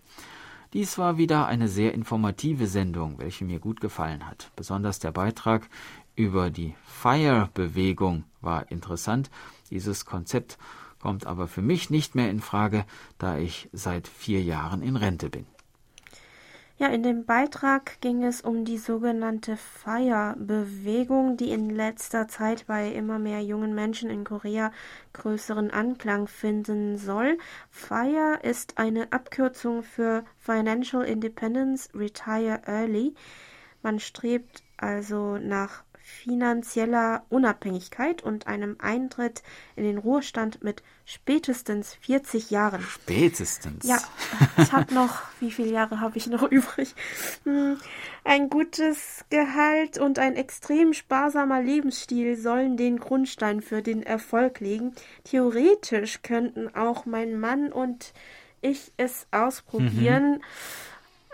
dies 0.72 0.96
war 0.96 1.18
wieder 1.18 1.46
eine 1.46 1.68
sehr 1.68 1.92
informative 1.92 2.66
Sendung, 2.66 3.18
welche 3.18 3.44
mir 3.44 3.58
gut 3.58 3.80
gefallen 3.80 4.26
hat. 4.26 4.52
Besonders 4.56 5.00
der 5.00 5.10
Beitrag 5.10 5.68
über 6.14 6.50
die 6.50 6.74
FIRE-Bewegung 6.86 8.24
war 8.40 8.70
interessant. 8.70 9.30
Dieses 9.70 10.06
Konzept 10.06 10.56
kommt 11.00 11.26
aber 11.26 11.48
für 11.48 11.62
mich 11.62 11.90
nicht 11.90 12.14
mehr 12.14 12.30
in 12.30 12.40
Frage, 12.40 12.86
da 13.18 13.36
ich 13.36 13.68
seit 13.72 14.06
vier 14.06 14.42
Jahren 14.42 14.80
in 14.80 14.96
Rente 14.96 15.28
bin. 15.28 15.46
Ja, 16.82 16.88
in 16.88 17.04
dem 17.04 17.26
Beitrag 17.26 18.00
ging 18.00 18.24
es 18.24 18.40
um 18.40 18.64
die 18.64 18.76
sogenannte 18.76 19.56
Fire-Bewegung, 19.56 21.36
die 21.36 21.52
in 21.52 21.70
letzter 21.70 22.26
Zeit 22.26 22.66
bei 22.66 22.88
immer 22.90 23.20
mehr 23.20 23.40
jungen 23.40 23.72
Menschen 23.72 24.10
in 24.10 24.24
Korea 24.24 24.72
größeren 25.12 25.70
Anklang 25.70 26.26
finden 26.26 26.98
soll. 26.98 27.38
Fire 27.70 28.40
ist 28.42 28.78
eine 28.78 29.12
Abkürzung 29.12 29.84
für 29.84 30.24
Financial 30.40 31.04
Independence 31.04 31.88
Retire 31.94 32.62
Early. 32.66 33.14
Man 33.84 34.00
strebt 34.00 34.64
also 34.76 35.38
nach 35.38 35.84
finanzieller 36.02 37.24
Unabhängigkeit 37.28 38.22
und 38.22 38.46
einem 38.46 38.76
Eintritt 38.80 39.42
in 39.76 39.84
den 39.84 39.98
Ruhestand 39.98 40.62
mit 40.62 40.82
spätestens 41.04 41.94
40 42.00 42.50
Jahren. 42.50 42.82
Spätestens? 42.82 43.86
Ja, 43.86 43.98
ich 44.56 44.72
habe 44.72 44.92
noch, 44.94 45.22
wie 45.40 45.50
viele 45.50 45.70
Jahre 45.70 46.00
habe 46.00 46.18
ich 46.18 46.26
noch 46.26 46.42
übrig? 46.50 46.94
Hm, 47.44 47.78
ein 48.24 48.50
gutes 48.50 49.24
Gehalt 49.30 49.98
und 49.98 50.18
ein 50.18 50.36
extrem 50.36 50.92
sparsamer 50.92 51.62
Lebensstil 51.62 52.36
sollen 52.36 52.76
den 52.76 52.98
Grundstein 52.98 53.62
für 53.62 53.82
den 53.82 54.02
Erfolg 54.02 54.60
legen. 54.60 54.94
Theoretisch 55.24 56.22
könnten 56.22 56.74
auch 56.74 57.06
mein 57.06 57.38
Mann 57.38 57.72
und 57.72 58.12
ich 58.60 58.92
es 58.96 59.26
ausprobieren. 59.30 60.34
Mhm. 60.34 60.40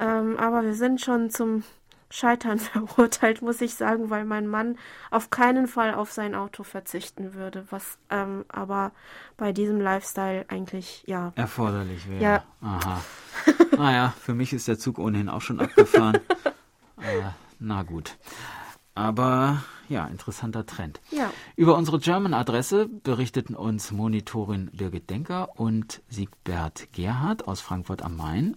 Ähm, 0.01 0.37
aber 0.39 0.65
wir 0.65 0.75
sind 0.75 1.01
schon 1.01 1.31
zum 1.31 1.65
Scheitern 2.11 2.59
verurteilt, 2.59 3.43
muss 3.43 3.61
ich 3.61 3.75
sagen, 3.75 4.11
weil 4.11 4.25
mein 4.25 4.47
Mann 4.47 4.77
auf 5.11 5.31
keinen 5.31 5.67
Fall 5.67 5.95
auf 5.95 6.13
sein 6.13 6.35
Auto 6.35 6.63
verzichten 6.63 7.35
würde, 7.35 7.67
was 7.71 7.99
ähm, 8.11 8.45
aber 8.49 8.93
bei 9.37 9.53
diesem 9.53 9.81
Lifestyle 9.81 10.45
eigentlich 10.49 11.05
ja 11.07 11.33
erforderlich 11.37 12.09
wäre. 12.09 12.23
Ja. 12.23 12.45
Aha. 12.63 13.01
naja, 13.77 14.15
für 14.21 14.35
mich 14.35 14.53
ist 14.53 14.69
der 14.69 14.79
Zug 14.79 14.99
ohnehin 14.99 15.29
auch 15.29 15.43
schon 15.43 15.61
abgefahren. 15.61 16.19
äh, 17.01 17.23
na 17.59 17.83
gut. 17.83 18.17
Aber 18.95 19.63
ja, 19.89 20.07
interessanter 20.07 20.67
Trend. 20.67 21.01
Ja. 21.11 21.31
Über 21.57 21.77
unsere 21.77 21.99
German-Adresse 21.99 22.89
berichteten 22.89 23.55
uns 23.55 23.91
Monitorin 23.91 24.71
Birgit 24.73 25.09
Denker 25.09 25.59
und 25.59 26.03
Siegbert 26.09 26.93
Gerhard 26.93 27.47
aus 27.49 27.61
Frankfurt 27.61 28.03
am 28.03 28.17
Main 28.17 28.57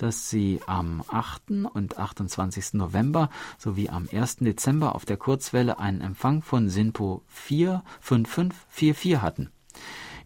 dass 0.00 0.30
sie 0.30 0.60
am 0.66 1.02
8. 1.08 1.50
und 1.74 1.98
28. 1.98 2.74
November 2.74 3.28
sowie 3.58 3.90
am 3.90 4.08
1. 4.10 4.36
Dezember 4.36 4.94
auf 4.94 5.04
der 5.04 5.18
Kurzwelle 5.18 5.78
einen 5.78 6.00
Empfang 6.00 6.42
von 6.42 6.70
SINPO 6.70 7.22
45544 7.26 9.20
hatten. 9.20 9.50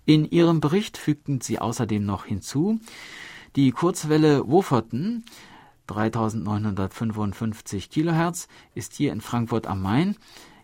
In 0.04 0.30
ihrem 0.30 0.60
Bericht 0.60 0.96
fügten 0.96 1.40
sie 1.40 1.58
außerdem 1.58 2.04
noch 2.04 2.26
hinzu, 2.26 2.78
die 3.56 3.72
Kurzwelle 3.72 4.48
Woferten 4.48 5.24
3955 5.88 7.90
Kilohertz 7.90 8.46
ist 8.74 8.94
hier 8.94 9.12
in 9.12 9.20
Frankfurt 9.20 9.66
am 9.66 9.82
Main 9.82 10.16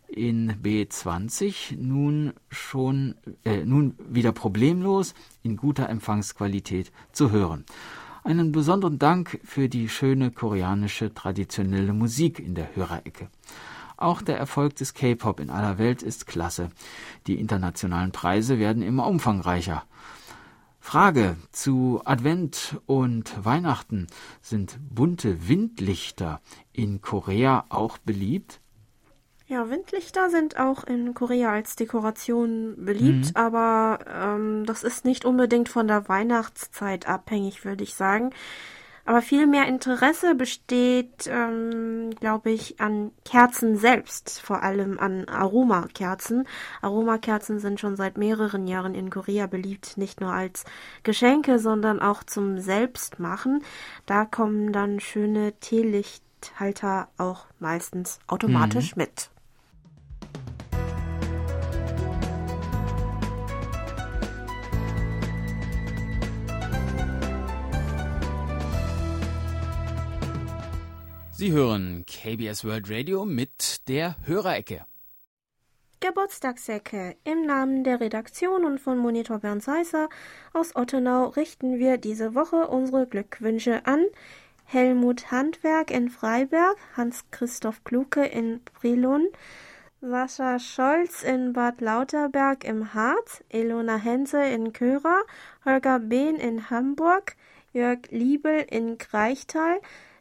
in 0.07 0.53
B20 0.63 1.77
nun 1.79 2.33
schon 2.49 3.17
äh, 3.45 3.65
nun 3.65 3.97
wieder 4.09 4.33
problemlos 4.33 5.15
in 5.43 5.57
guter 5.57 5.89
Empfangsqualität 5.89 6.91
zu 7.13 7.31
hören 7.31 7.65
einen 8.25 8.53
besonderen 8.53 8.99
Dank 8.99 9.41
für 9.45 9.69
die 9.69 9.89
schöne 9.89 10.31
koreanische 10.31 11.13
traditionelle 11.15 11.93
Musik 11.93 12.39
in 12.39 12.55
der 12.55 12.75
Hörerecke. 12.75 13.29
Auch 13.97 14.23
der 14.23 14.39
Erfolg 14.39 14.77
des 14.77 14.95
K-Pop 14.95 15.41
in 15.41 15.51
aller 15.51 15.79
Welt 15.79 16.03
ist 16.03 16.27
klasse. 16.27 16.71
Die 17.27 17.39
internationalen 17.39 18.13
Preise 18.13 18.59
werden 18.59 18.83
immer 18.83 19.07
umfangreicher. 19.07 19.85
Frage 20.81 21.37
zu 21.53 22.01
Advent 22.05 22.81
und 22.87 23.45
Weihnachten. 23.45 24.07
Sind 24.41 24.79
bunte 24.89 25.47
Windlichter 25.47 26.41
in 26.73 27.03
Korea 27.03 27.67
auch 27.69 27.99
beliebt? 27.99 28.60
Ja, 29.51 29.69
Windlichter 29.69 30.31
sind 30.31 30.61
auch 30.61 30.85
in 30.85 31.13
Korea 31.13 31.51
als 31.51 31.75
Dekoration 31.75 32.77
beliebt, 32.85 33.31
mhm. 33.31 33.37
aber 33.37 33.99
ähm, 34.09 34.65
das 34.65 34.85
ist 34.85 35.05
nicht 35.05 35.25
unbedingt 35.25 35.69
von 35.69 35.89
der 35.89 36.09
Weihnachtszeit 36.09 37.09
abhängig, 37.09 37.65
würde 37.65 37.83
ich 37.83 37.97
sagen. 37.97 38.31
Aber 39.05 39.23
viel 39.23 39.49
mehr 39.49 39.67
Interesse 39.67 40.37
besteht, 40.37 41.27
ähm, 41.27 42.11
glaube 42.21 42.53
ich, 42.53 42.81
an 42.81 43.11
Kerzen 43.25 43.77
selbst, 43.77 44.41
vor 44.41 44.63
allem 44.63 45.01
an 45.01 45.29
Aromakerzen. 45.29 46.47
Aromakerzen 46.81 47.59
sind 47.59 47.81
schon 47.81 47.97
seit 47.97 48.19
mehreren 48.19 48.69
Jahren 48.69 48.95
in 48.95 49.11
Korea 49.11 49.49
beliebt, 49.49 49.97
nicht 49.97 50.21
nur 50.21 50.33
als 50.33 50.63
Geschenke, 51.03 51.59
sondern 51.59 51.99
auch 52.01 52.23
zum 52.23 52.61
Selbstmachen. 52.61 53.65
Da 54.07 54.27
kommen 54.27 54.73
dann 54.73 55.01
schöne 55.01 55.55
Teelichthalter 55.59 57.09
auch 57.19 57.47
meistens 57.59 58.21
automatisch 58.29 58.95
mhm. 58.95 59.03
mit. 59.03 59.31
Sie 71.41 71.53
hören 71.53 72.05
KBS 72.05 72.67
World 72.67 72.91
Radio 72.91 73.25
mit 73.25 73.89
der 73.89 74.17
Hörerecke. 74.27 74.85
Geburtstagsecke. 76.01 77.17
Im 77.25 77.47
Namen 77.47 77.83
der 77.83 77.99
Redaktion 77.99 78.67
und 78.67 78.79
von 78.79 78.99
Monitor 78.99 79.39
Bernd 79.39 79.63
Seisser 79.63 80.11
aus 80.53 80.77
Ottenau 80.77 81.29
richten 81.29 81.79
wir 81.79 81.97
diese 81.97 82.35
Woche 82.35 82.69
unsere 82.69 83.07
Glückwünsche 83.07 83.87
an 83.87 84.05
Helmut 84.67 85.31
Handwerk 85.31 85.91
in 85.91 86.11
Freiberg, 86.11 86.77
Hans-Christoph 86.95 87.85
Kluke 87.85 88.27
in 88.27 88.61
Brilon, 88.79 89.27
Sascha 90.03 90.59
Scholz 90.59 91.23
in 91.23 91.55
Bad 91.55 91.81
Lauterberg 91.81 92.65
im 92.65 92.93
Harz, 92.93 93.43
Elona 93.49 93.97
Hense 93.97 94.45
in 94.45 94.75
Körer, 94.75 95.23
Holger 95.65 96.01
Behn 96.01 96.37
in 96.37 96.69
Hamburg, 96.69 97.35
Jörg 97.73 98.11
Liebel 98.11 98.67
in 98.69 98.99
Greichtal, 98.99 99.81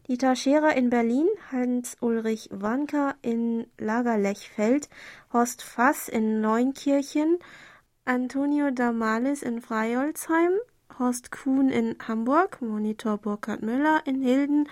Dieter 0.10 0.36
Scherer 0.36 0.76
in 0.76 0.89
Berlin, 0.89 1.28
Hans-Ulrich 1.52 2.50
Wanka 2.52 3.13
in 3.22 3.67
Lagerlechfeld, 3.78 4.89
Horst 5.32 5.62
Fass 5.62 6.10
in 6.10 6.41
Neunkirchen, 6.41 7.38
Antonio 8.06 8.72
Damalis 8.72 9.43
in 9.43 9.62
Freiolzheim, 9.62 10.54
Horst 10.98 11.32
Kuhn 11.32 11.69
in 11.69 11.95
Hamburg, 12.08 12.60
Monitor 12.60 13.19
Burkhard 13.19 13.62
Müller 13.62 14.02
in 14.06 14.19
Hilden 14.24 14.67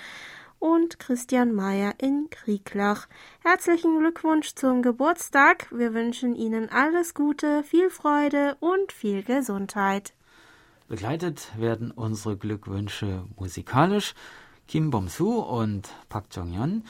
und 0.58 0.98
Christian 0.98 1.54
Mayer 1.54 1.94
in 2.00 2.32
Krieglach. 2.32 3.08
Herzlichen 3.44 4.00
Glückwunsch 4.00 4.56
zum 4.56 4.82
Geburtstag. 4.82 5.68
Wir 5.70 5.94
wünschen 5.94 6.34
Ihnen 6.34 6.68
alles 6.72 7.14
Gute, 7.14 7.62
viel 7.62 7.92
Freude 7.92 8.58
und 8.60 8.92
viel 8.92 9.22
Gesundheit. 9.22 10.16
Begleitet 10.88 11.52
werden 11.60 11.92
unsere 11.92 12.38
Glückwünsche 12.38 13.26
musikalisch 13.36 14.16
Kim 14.68 14.90
Bom-soo 14.90 15.40
und 15.40 15.88
Park 16.10 16.26
Jong-yeon 16.32 16.84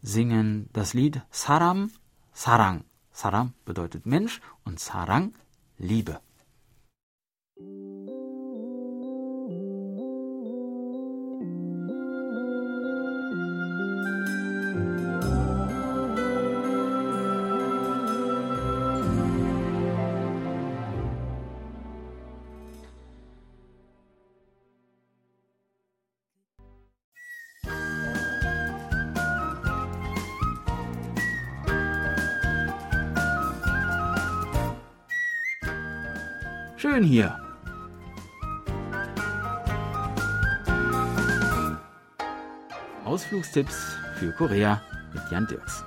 singen 0.00 0.70
das 0.72 0.94
Lied 0.94 1.20
Saram, 1.30 1.90
Sarang. 2.32 2.84
Saram 3.12 3.52
bedeutet 3.66 4.06
Mensch 4.06 4.40
und 4.64 4.80
Sarang 4.80 5.34
Liebe. 5.76 6.20
Schön 36.98 37.06
hier. 37.06 37.38
Ausflugstipps 43.04 43.96
für 44.16 44.32
Korea 44.32 44.82
mit 45.14 45.22
Jan 45.30 45.46
Dirks. 45.46 45.84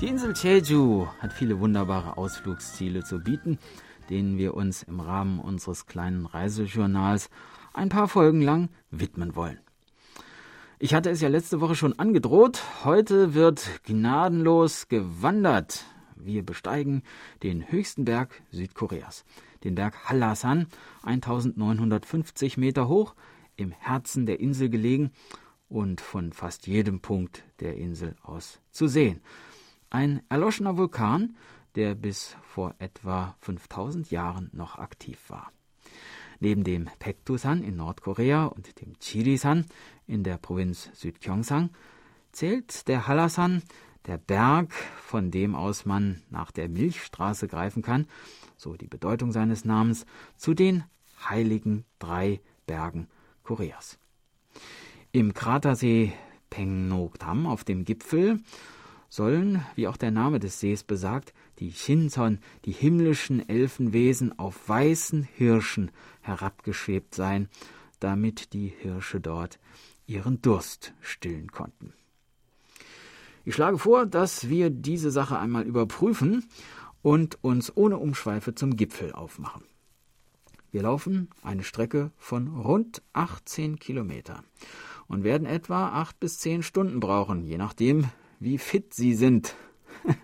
Die 0.00 0.06
Insel 0.06 0.32
Jeju 0.34 1.06
hat 1.20 1.34
viele 1.34 1.60
wunderbare 1.60 2.16
Ausflugsziele 2.16 3.04
zu 3.04 3.18
bieten 3.18 3.58
denen 4.10 4.38
wir 4.38 4.54
uns 4.54 4.82
im 4.82 5.00
Rahmen 5.00 5.40
unseres 5.40 5.86
kleinen 5.86 6.26
Reisejournals 6.26 7.30
ein 7.72 7.88
paar 7.88 8.08
Folgen 8.08 8.40
lang 8.40 8.70
widmen 8.90 9.36
wollen. 9.36 9.58
Ich 10.78 10.94
hatte 10.94 11.10
es 11.10 11.20
ja 11.20 11.28
letzte 11.28 11.60
Woche 11.60 11.74
schon 11.74 11.98
angedroht, 11.98 12.62
heute 12.84 13.34
wird 13.34 13.80
gnadenlos 13.84 14.88
gewandert. 14.88 15.84
Wir 16.16 16.44
besteigen 16.44 17.02
den 17.42 17.70
höchsten 17.70 18.04
Berg 18.04 18.42
Südkoreas, 18.50 19.24
den 19.64 19.74
Berg 19.74 20.08
Hallasan, 20.08 20.66
1950 21.02 22.56
Meter 22.56 22.88
hoch, 22.88 23.14
im 23.56 23.70
Herzen 23.70 24.26
der 24.26 24.40
Insel 24.40 24.68
gelegen 24.68 25.12
und 25.68 26.00
von 26.00 26.32
fast 26.32 26.66
jedem 26.66 27.00
Punkt 27.00 27.42
der 27.60 27.76
Insel 27.76 28.14
aus 28.22 28.60
zu 28.70 28.86
sehen. 28.86 29.20
ein 29.90 30.22
erloschener 30.28 30.76
Vulkan, 30.76 31.36
der 31.76 31.94
bis 31.94 32.36
vor 32.42 32.74
etwa 32.78 33.36
5000 33.40 34.10
Jahren 34.10 34.50
noch 34.52 34.76
aktiv 34.78 35.18
war. 35.28 35.52
Neben 36.40 36.64
dem 36.64 36.88
Pektusan 36.98 37.62
in 37.62 37.76
Nordkorea 37.76 38.46
und 38.46 38.80
dem 38.80 38.94
Chirisan 39.00 39.66
in 40.06 40.22
der 40.22 40.36
Provinz 40.36 40.90
Südgyeongsang 40.94 41.70
zählt 42.32 42.88
der 42.88 43.06
Hallasan, 43.06 43.62
der 44.06 44.18
Berg, 44.18 44.72
von 44.72 45.30
dem 45.30 45.54
aus 45.54 45.86
man 45.86 46.22
nach 46.30 46.50
der 46.50 46.68
Milchstraße 46.68 47.48
greifen 47.48 47.82
kann, 47.82 48.06
so 48.56 48.74
die 48.76 48.86
Bedeutung 48.86 49.32
seines 49.32 49.64
Namens, 49.64 50.06
zu 50.36 50.54
den 50.54 50.84
heiligen 51.28 51.84
drei 51.98 52.40
Bergen 52.66 53.08
Koreas. 53.42 53.98
Im 55.12 55.32
Kratersee 55.34 56.12
Pengnokdam 56.50 57.46
auf 57.46 57.64
dem 57.64 57.84
Gipfel 57.84 58.40
sollen, 59.08 59.64
wie 59.74 59.88
auch 59.88 59.96
der 59.96 60.10
Name 60.10 60.38
des 60.38 60.60
Sees 60.60 60.84
besagt, 60.84 61.32
die 61.58 61.72
Shinson, 61.72 62.38
die 62.64 62.72
himmlischen 62.72 63.48
Elfenwesen, 63.48 64.38
auf 64.38 64.68
weißen 64.68 65.22
Hirschen 65.22 65.90
herabgeschwebt 66.20 67.14
sein, 67.14 67.48
damit 68.00 68.52
die 68.52 68.68
Hirsche 68.68 69.20
dort 69.20 69.58
ihren 70.06 70.40
Durst 70.42 70.94
stillen 71.00 71.50
konnten. 71.50 71.92
Ich 73.44 73.54
schlage 73.54 73.78
vor, 73.78 74.06
dass 74.06 74.48
wir 74.48 74.70
diese 74.70 75.10
Sache 75.10 75.38
einmal 75.38 75.64
überprüfen 75.64 76.48
und 77.02 77.42
uns 77.44 77.76
ohne 77.76 77.98
Umschweife 77.98 78.54
zum 78.54 78.76
Gipfel 78.76 79.12
aufmachen. 79.12 79.62
Wir 80.72 80.82
laufen 80.82 81.30
eine 81.42 81.62
Strecke 81.62 82.10
von 82.18 82.48
rund 82.48 83.02
18 83.12 83.78
Kilometern 83.78 84.44
und 85.06 85.24
werden 85.24 85.46
etwa 85.46 85.90
acht 85.90 86.18
bis 86.18 86.38
zehn 86.38 86.62
Stunden 86.62 87.00
brauchen, 87.00 87.44
je 87.46 87.56
nachdem, 87.56 88.06
wie 88.40 88.58
fit 88.58 88.94
Sie 88.94 89.14
sind. 89.14 89.54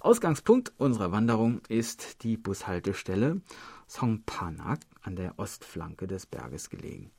Ausgangspunkt 0.00 0.72
unserer 0.78 1.12
Wanderung 1.12 1.60
ist 1.68 2.22
die 2.22 2.36
Bushaltestelle 2.36 3.40
Songpanak 3.88 4.80
an 5.02 5.16
der 5.16 5.38
Ostflanke 5.38 6.06
des 6.06 6.26
Berges 6.26 6.70
gelegen. 6.70 7.10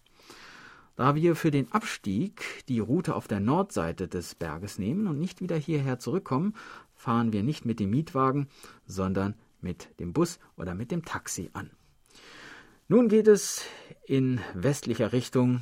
Da 0.96 1.14
wir 1.14 1.36
für 1.36 1.52
den 1.52 1.72
Abstieg 1.72 2.66
die 2.68 2.80
Route 2.80 3.16
auf 3.16 3.28
der 3.28 3.40
Nordseite 3.40 4.08
des 4.08 4.36
Berges 4.36 4.80
nehmen 4.80 5.08
und 5.08 5.20
nicht 5.20 5.42
wieder 5.42 5.56
hierher 5.56 6.00
zurückkommen, 6.00 6.56
fahren 6.96 7.34
wir 7.34 7.44
nicht 7.44 7.66
mit 7.66 7.80
dem 7.80 7.92
Mietwagen, 7.92 8.48
sondern 8.86 9.36
mit 9.62 10.00
dem 10.00 10.14
Bus 10.14 10.40
oder 10.56 10.74
mit 10.74 10.92
dem 10.92 11.06
Taxi 11.06 11.50
an. 11.54 11.70
Nun 12.88 13.10
geht 13.10 13.28
es 13.28 13.66
in 14.06 14.40
westlicher 14.54 15.12
Richtung 15.14 15.62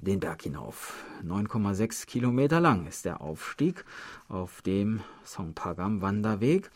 den 0.00 0.20
Berg 0.20 0.42
hinauf. 0.42 1.04
9,6 1.24 2.06
Kilometer 2.06 2.60
lang 2.60 2.86
ist 2.86 3.04
der 3.04 3.20
Aufstieg 3.20 3.84
auf 4.28 4.62
dem 4.62 5.02
Songpagam 5.24 6.02
Wanderweg. 6.02 6.70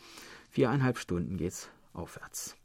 Viereinhalb 0.49 0.97
Stunden 0.97 1.37
geht's 1.37 1.69
aufwärts. 1.93 2.55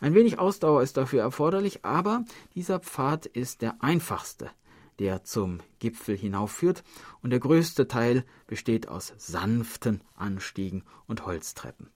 Ein 0.00 0.14
wenig 0.14 0.38
Ausdauer 0.38 0.82
ist 0.82 0.96
dafür 0.96 1.22
erforderlich, 1.22 1.84
aber 1.84 2.24
dieser 2.54 2.80
Pfad 2.80 3.26
ist 3.26 3.62
der 3.62 3.82
einfachste, 3.82 4.50
der 4.98 5.24
zum 5.24 5.60
Gipfel 5.78 6.16
hinaufführt, 6.16 6.82
und 7.22 7.30
der 7.30 7.40
größte 7.40 7.88
Teil 7.88 8.24
besteht 8.46 8.88
aus 8.88 9.14
sanften 9.16 10.02
Anstiegen 10.14 10.84
und 11.06 11.26
Holztreppen. 11.26 11.90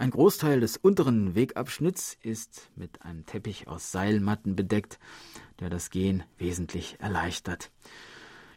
Ein 0.00 0.12
Großteil 0.12 0.60
des 0.60 0.78
unteren 0.78 1.34
Wegabschnitts 1.34 2.16
ist 2.22 2.70
mit 2.74 3.02
einem 3.02 3.26
Teppich 3.26 3.68
aus 3.68 3.92
Seilmatten 3.92 4.56
bedeckt, 4.56 4.98
der 5.58 5.68
das 5.68 5.90
Gehen 5.90 6.22
wesentlich 6.38 6.96
erleichtert. 7.00 7.70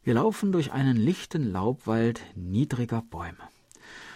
Wir 0.06 0.14
laufen 0.14 0.54
durch 0.54 0.72
einen 0.72 0.96
lichten 0.96 1.52
Laubwald 1.52 2.22
niedriger 2.36 3.02
Bäume. 3.02 3.50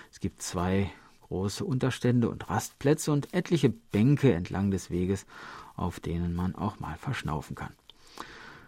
Es 0.09 0.21
gibt 0.21 0.41
zwei 0.41 0.89
große 1.23 1.65
Unterstände 1.65 2.29
und 2.29 2.49
Rastplätze 2.49 3.11
und 3.11 3.33
etliche 3.33 3.71
Bänke 3.71 4.31
entlang 4.31 4.71
des 4.71 4.89
Weges, 4.89 5.25
auf 5.75 5.99
denen 5.99 6.33
man 6.33 6.55
auch 6.55 6.79
mal 6.79 6.95
verschnaufen 6.95 7.57
kann. 7.57 7.75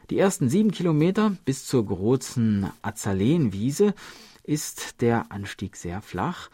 Die 0.10 0.20
ersten 0.20 0.50
sieben 0.50 0.72
Kilometer 0.72 1.38
bis 1.46 1.66
zur 1.66 1.86
großen 1.86 2.70
Azalenwiese 2.82 3.94
ist 4.44 5.00
der 5.00 5.32
Anstieg 5.32 5.78
sehr 5.78 6.02
flach 6.02 6.50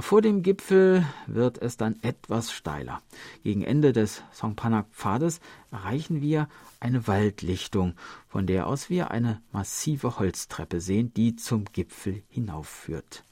vor 0.00 0.22
dem 0.22 0.42
Gipfel 0.42 1.04
wird 1.26 1.58
es 1.60 1.76
dann 1.76 2.02
etwas 2.02 2.50
steiler. 2.50 3.02
Gegen 3.42 3.62
Ende 3.62 3.92
des 3.92 4.22
Songpanak-Pfades 4.32 5.40
erreichen 5.70 6.22
wir 6.22 6.48
eine 6.80 7.06
Waldlichtung, 7.06 7.94
von 8.26 8.46
der 8.46 8.66
aus 8.66 8.88
wir 8.88 9.10
eine 9.10 9.42
massive 9.52 10.18
Holztreppe 10.18 10.80
sehen, 10.80 11.12
die 11.14 11.36
zum 11.36 11.66
Gipfel 11.66 12.22
hinaufführt. 12.30 13.24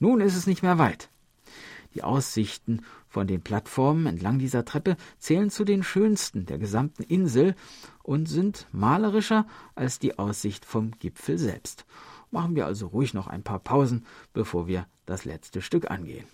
Nun 0.00 0.20
ist 0.20 0.34
es 0.34 0.48
nicht 0.48 0.62
mehr 0.62 0.78
weit. 0.78 1.10
Die 1.94 2.02
Aussichten 2.02 2.82
von 3.08 3.28
den 3.28 3.40
Plattformen 3.40 4.06
entlang 4.06 4.40
dieser 4.40 4.64
Treppe 4.64 4.96
zählen 5.20 5.48
zu 5.48 5.64
den 5.64 5.84
schönsten 5.84 6.46
der 6.46 6.58
gesamten 6.58 7.04
Insel 7.04 7.54
und 8.02 8.26
sind 8.26 8.66
malerischer 8.72 9.46
als 9.76 10.00
die 10.00 10.18
Aussicht 10.18 10.64
vom 10.64 10.90
Gipfel 10.98 11.38
selbst. 11.38 11.86
Machen 12.34 12.56
wir 12.56 12.66
also 12.66 12.88
ruhig 12.88 13.14
noch 13.14 13.28
ein 13.28 13.44
paar 13.44 13.60
Pausen, 13.60 14.04
bevor 14.32 14.66
wir 14.66 14.88
das 15.06 15.24
letzte 15.24 15.62
Stück 15.62 15.88
angehen. 15.88 16.26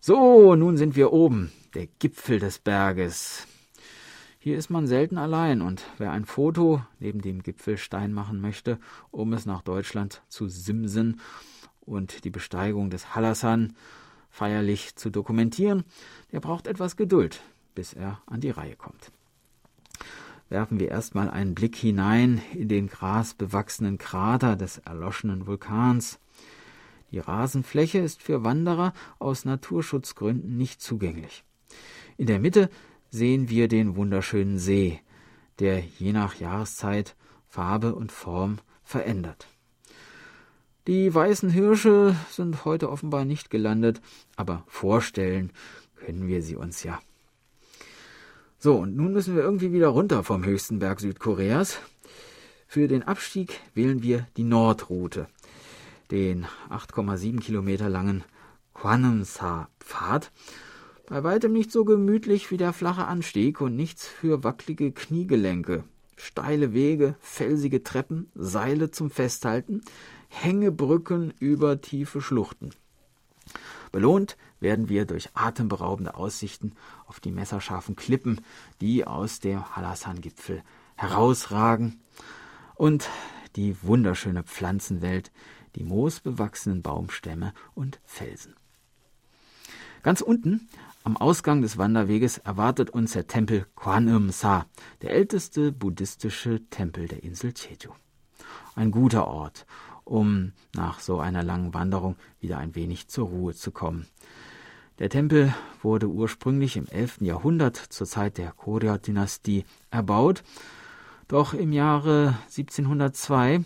So, 0.00 0.56
nun 0.56 0.76
sind 0.76 0.96
wir 0.96 1.12
oben, 1.12 1.52
der 1.74 1.86
Gipfel 2.00 2.40
des 2.40 2.58
Berges. 2.58 3.46
Hier 4.40 4.58
ist 4.58 4.70
man 4.70 4.88
selten 4.88 5.16
allein 5.16 5.62
und 5.62 5.84
wer 5.98 6.10
ein 6.10 6.24
Foto 6.24 6.82
neben 6.98 7.20
dem 7.20 7.44
Gipfelstein 7.44 8.12
machen 8.12 8.40
möchte, 8.40 8.80
um 9.12 9.32
es 9.32 9.46
nach 9.46 9.62
Deutschland 9.62 10.22
zu 10.28 10.48
simsen 10.48 11.20
und 11.82 12.24
die 12.24 12.30
Besteigung 12.30 12.90
des 12.90 13.14
Hallasan 13.14 13.76
feierlich 14.28 14.96
zu 14.96 15.08
dokumentieren, 15.08 15.84
der 16.32 16.40
braucht 16.40 16.66
etwas 16.66 16.96
Geduld, 16.96 17.42
bis 17.76 17.92
er 17.92 18.20
an 18.26 18.40
die 18.40 18.50
Reihe 18.50 18.74
kommt 18.74 19.12
werfen 20.54 20.78
wir 20.78 20.88
erstmal 20.88 21.28
einen 21.28 21.56
Blick 21.56 21.74
hinein 21.74 22.40
in 22.52 22.68
den 22.68 22.86
grasbewachsenen 22.86 23.98
Krater 23.98 24.54
des 24.54 24.78
erloschenen 24.78 25.48
Vulkans. 25.48 26.20
Die 27.10 27.18
Rasenfläche 27.18 27.98
ist 27.98 28.22
für 28.22 28.44
Wanderer 28.44 28.92
aus 29.18 29.44
Naturschutzgründen 29.44 30.56
nicht 30.56 30.80
zugänglich. 30.80 31.42
In 32.18 32.28
der 32.28 32.38
Mitte 32.38 32.70
sehen 33.10 33.48
wir 33.48 33.66
den 33.66 33.96
wunderschönen 33.96 34.58
See, 34.58 35.00
der 35.58 35.80
je 35.80 36.12
nach 36.12 36.36
Jahreszeit 36.36 37.16
Farbe 37.48 37.96
und 37.96 38.12
Form 38.12 38.58
verändert. 38.84 39.48
Die 40.86 41.12
weißen 41.12 41.50
Hirsche 41.50 42.14
sind 42.30 42.64
heute 42.64 42.90
offenbar 42.90 43.24
nicht 43.24 43.50
gelandet, 43.50 44.00
aber 44.36 44.62
vorstellen 44.68 45.50
können 45.96 46.28
wir 46.28 46.42
sie 46.42 46.54
uns 46.54 46.84
ja. 46.84 47.00
So, 48.64 48.76
und 48.76 48.96
nun 48.96 49.12
müssen 49.12 49.36
wir 49.36 49.42
irgendwie 49.42 49.74
wieder 49.74 49.88
runter 49.88 50.24
vom 50.24 50.42
höchsten 50.42 50.78
Berg 50.78 50.98
Südkoreas. 50.98 51.80
Für 52.66 52.88
den 52.88 53.02
Abstieg 53.02 53.60
wählen 53.74 54.02
wir 54.02 54.26
die 54.38 54.42
Nordroute, 54.42 55.26
den 56.10 56.46
8,7 56.70 57.40
Kilometer 57.40 57.90
langen 57.90 58.24
Kwanumsa-Pfad. 58.72 60.32
Bei 61.06 61.22
weitem 61.22 61.52
nicht 61.52 61.72
so 61.72 61.84
gemütlich 61.84 62.50
wie 62.50 62.56
der 62.56 62.72
flache 62.72 63.04
Anstieg 63.04 63.60
und 63.60 63.76
nichts 63.76 64.06
für 64.06 64.44
wackelige 64.44 64.92
Kniegelenke. 64.92 65.84
Steile 66.16 66.72
Wege, 66.72 67.16
felsige 67.20 67.82
Treppen, 67.82 68.30
Seile 68.34 68.90
zum 68.90 69.10
Festhalten, 69.10 69.82
Hängebrücken 70.28 71.34
über 71.38 71.82
tiefe 71.82 72.22
Schluchten. 72.22 72.70
Belohnt 73.92 74.38
werden 74.64 74.88
wir 74.88 75.04
durch 75.04 75.28
atemberaubende 75.34 76.16
Aussichten 76.16 76.72
auf 77.06 77.20
die 77.20 77.30
messerscharfen 77.30 77.94
Klippen, 77.94 78.40
die 78.80 79.06
aus 79.06 79.38
dem 79.38 79.76
Halasan-Gipfel 79.76 80.64
herausragen, 80.96 82.00
und 82.74 83.08
die 83.54 83.80
wunderschöne 83.84 84.42
Pflanzenwelt, 84.42 85.30
die 85.76 85.84
moosbewachsenen 85.84 86.82
Baumstämme 86.82 87.52
und 87.74 88.00
Felsen. 88.04 88.56
Ganz 90.02 90.20
unten 90.20 90.68
am 91.04 91.16
Ausgang 91.16 91.62
des 91.62 91.78
Wanderweges 91.78 92.38
erwartet 92.38 92.90
uns 92.90 93.12
der 93.12 93.26
Tempel 93.26 93.66
Kwanum 93.76 94.30
Sa, 94.30 94.66
der 95.02 95.10
älteste 95.10 95.70
buddhistische 95.70 96.62
Tempel 96.70 97.06
der 97.06 97.22
Insel 97.22 97.52
Jeju. 97.54 97.92
Ein 98.74 98.90
guter 98.90 99.28
Ort, 99.28 99.66
um 100.04 100.52
nach 100.74 101.00
so 101.00 101.20
einer 101.20 101.42
langen 101.42 101.74
Wanderung 101.74 102.16
wieder 102.40 102.58
ein 102.58 102.74
wenig 102.74 103.08
zur 103.08 103.28
Ruhe 103.28 103.54
zu 103.54 103.70
kommen. 103.70 104.06
Der 105.00 105.10
Tempel 105.10 105.52
wurde 105.82 106.06
ursprünglich 106.06 106.76
im 106.76 106.86
11. 106.86 107.22
Jahrhundert 107.22 107.76
zur 107.76 108.06
Zeit 108.06 108.38
der 108.38 108.52
Koryo-Dynastie 108.52 109.64
erbaut, 109.90 110.44
doch 111.26 111.52
im 111.52 111.72
Jahre 111.72 112.36
1702 112.44 113.64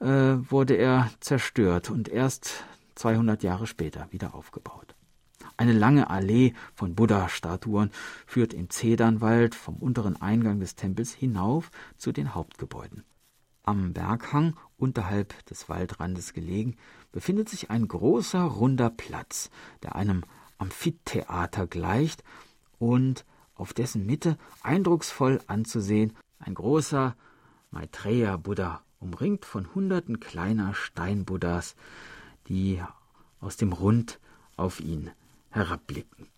äh, 0.00 0.06
wurde 0.06 0.74
er 0.74 1.10
zerstört 1.20 1.90
und 1.90 2.08
erst 2.08 2.64
200 2.94 3.42
Jahre 3.42 3.66
später 3.66 4.08
wieder 4.12 4.34
aufgebaut. 4.34 4.94
Eine 5.58 5.72
lange 5.72 6.08
Allee 6.08 6.54
von 6.74 6.94
Buddha-Statuen 6.94 7.90
führt 8.26 8.54
im 8.54 8.70
Zedernwald 8.70 9.54
vom 9.54 9.76
unteren 9.76 10.20
Eingang 10.20 10.60
des 10.60 10.74
Tempels 10.74 11.12
hinauf 11.12 11.70
zu 11.98 12.12
den 12.12 12.34
Hauptgebäuden. 12.34 13.04
Am 13.62 13.92
Berghang 13.92 14.56
unterhalb 14.78 15.44
des 15.46 15.68
Waldrandes 15.68 16.32
gelegen, 16.32 16.76
befindet 17.12 17.48
sich 17.48 17.70
ein 17.70 17.88
großer 17.88 18.42
runder 18.42 18.90
Platz, 18.90 19.50
der 19.82 19.96
einem 19.96 20.22
Amphitheater 20.58 21.66
gleicht 21.66 22.22
und 22.78 23.24
auf 23.54 23.72
dessen 23.72 24.06
Mitte 24.06 24.36
eindrucksvoll 24.62 25.40
anzusehen 25.46 26.16
ein 26.38 26.54
großer 26.54 27.16
Maitreya 27.70 28.36
Buddha, 28.36 28.82
umringt 29.00 29.44
von 29.44 29.74
hunderten 29.74 30.20
kleiner 30.20 30.74
Steinbuddhas, 30.74 31.74
die 32.48 32.82
aus 33.40 33.56
dem 33.56 33.72
Rund 33.72 34.20
auf 34.56 34.80
ihn 34.80 35.10
herabblicken. 35.50 36.28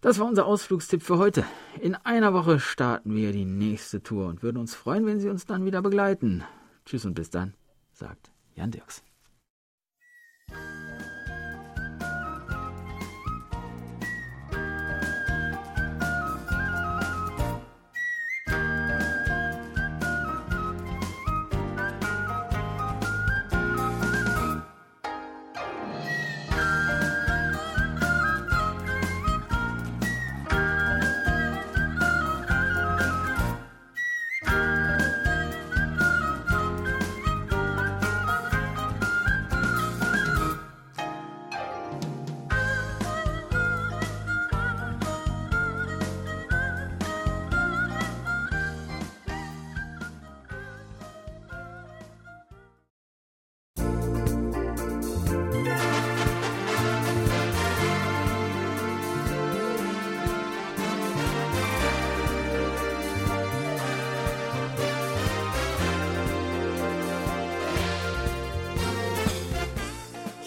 Das 0.00 0.20
war 0.20 0.26
unser 0.26 0.46
Ausflugstipp 0.46 1.02
für 1.02 1.18
heute. 1.18 1.44
In 1.80 1.96
einer 1.96 2.32
Woche 2.32 2.60
starten 2.60 3.16
wir 3.16 3.32
die 3.32 3.44
nächste 3.44 4.00
Tour 4.00 4.28
und 4.28 4.42
würden 4.44 4.58
uns 4.58 4.74
freuen, 4.74 5.06
wenn 5.06 5.18
Sie 5.18 5.28
uns 5.28 5.44
dann 5.44 5.64
wieder 5.64 5.82
begleiten. 5.82 6.44
Tschüss 6.84 7.04
und 7.04 7.14
bis 7.14 7.30
dann, 7.30 7.54
sagt 7.92 8.30
Jan 8.54 8.70
Dirks. 8.70 9.02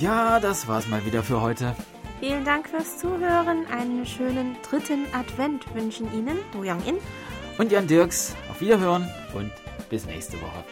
Ja, 0.02 0.40
das 0.40 0.68
war's 0.68 0.88
mal 0.88 1.06
wieder 1.06 1.22
für 1.22 1.42
heute. 1.42 1.76
Vielen 2.20 2.44
Dank 2.44 2.68
fürs 2.68 2.98
Zuhören. 2.98 3.68
Einen 3.68 4.04
schönen 4.08 4.56
dritten 4.68 5.06
Advent 5.14 5.64
wünschen 5.76 6.12
Ihnen 6.12 6.40
Do 6.54 6.62
Young 6.64 6.84
In 6.88 6.98
und 7.60 7.72
Jan 7.72 7.86
Dirks. 7.86 8.36
Auf 8.50 8.60
Wiederhören 8.62 9.08
und 9.36 9.52
bis 9.92 10.08
nächste 10.08 10.42
Woche. 10.42 10.64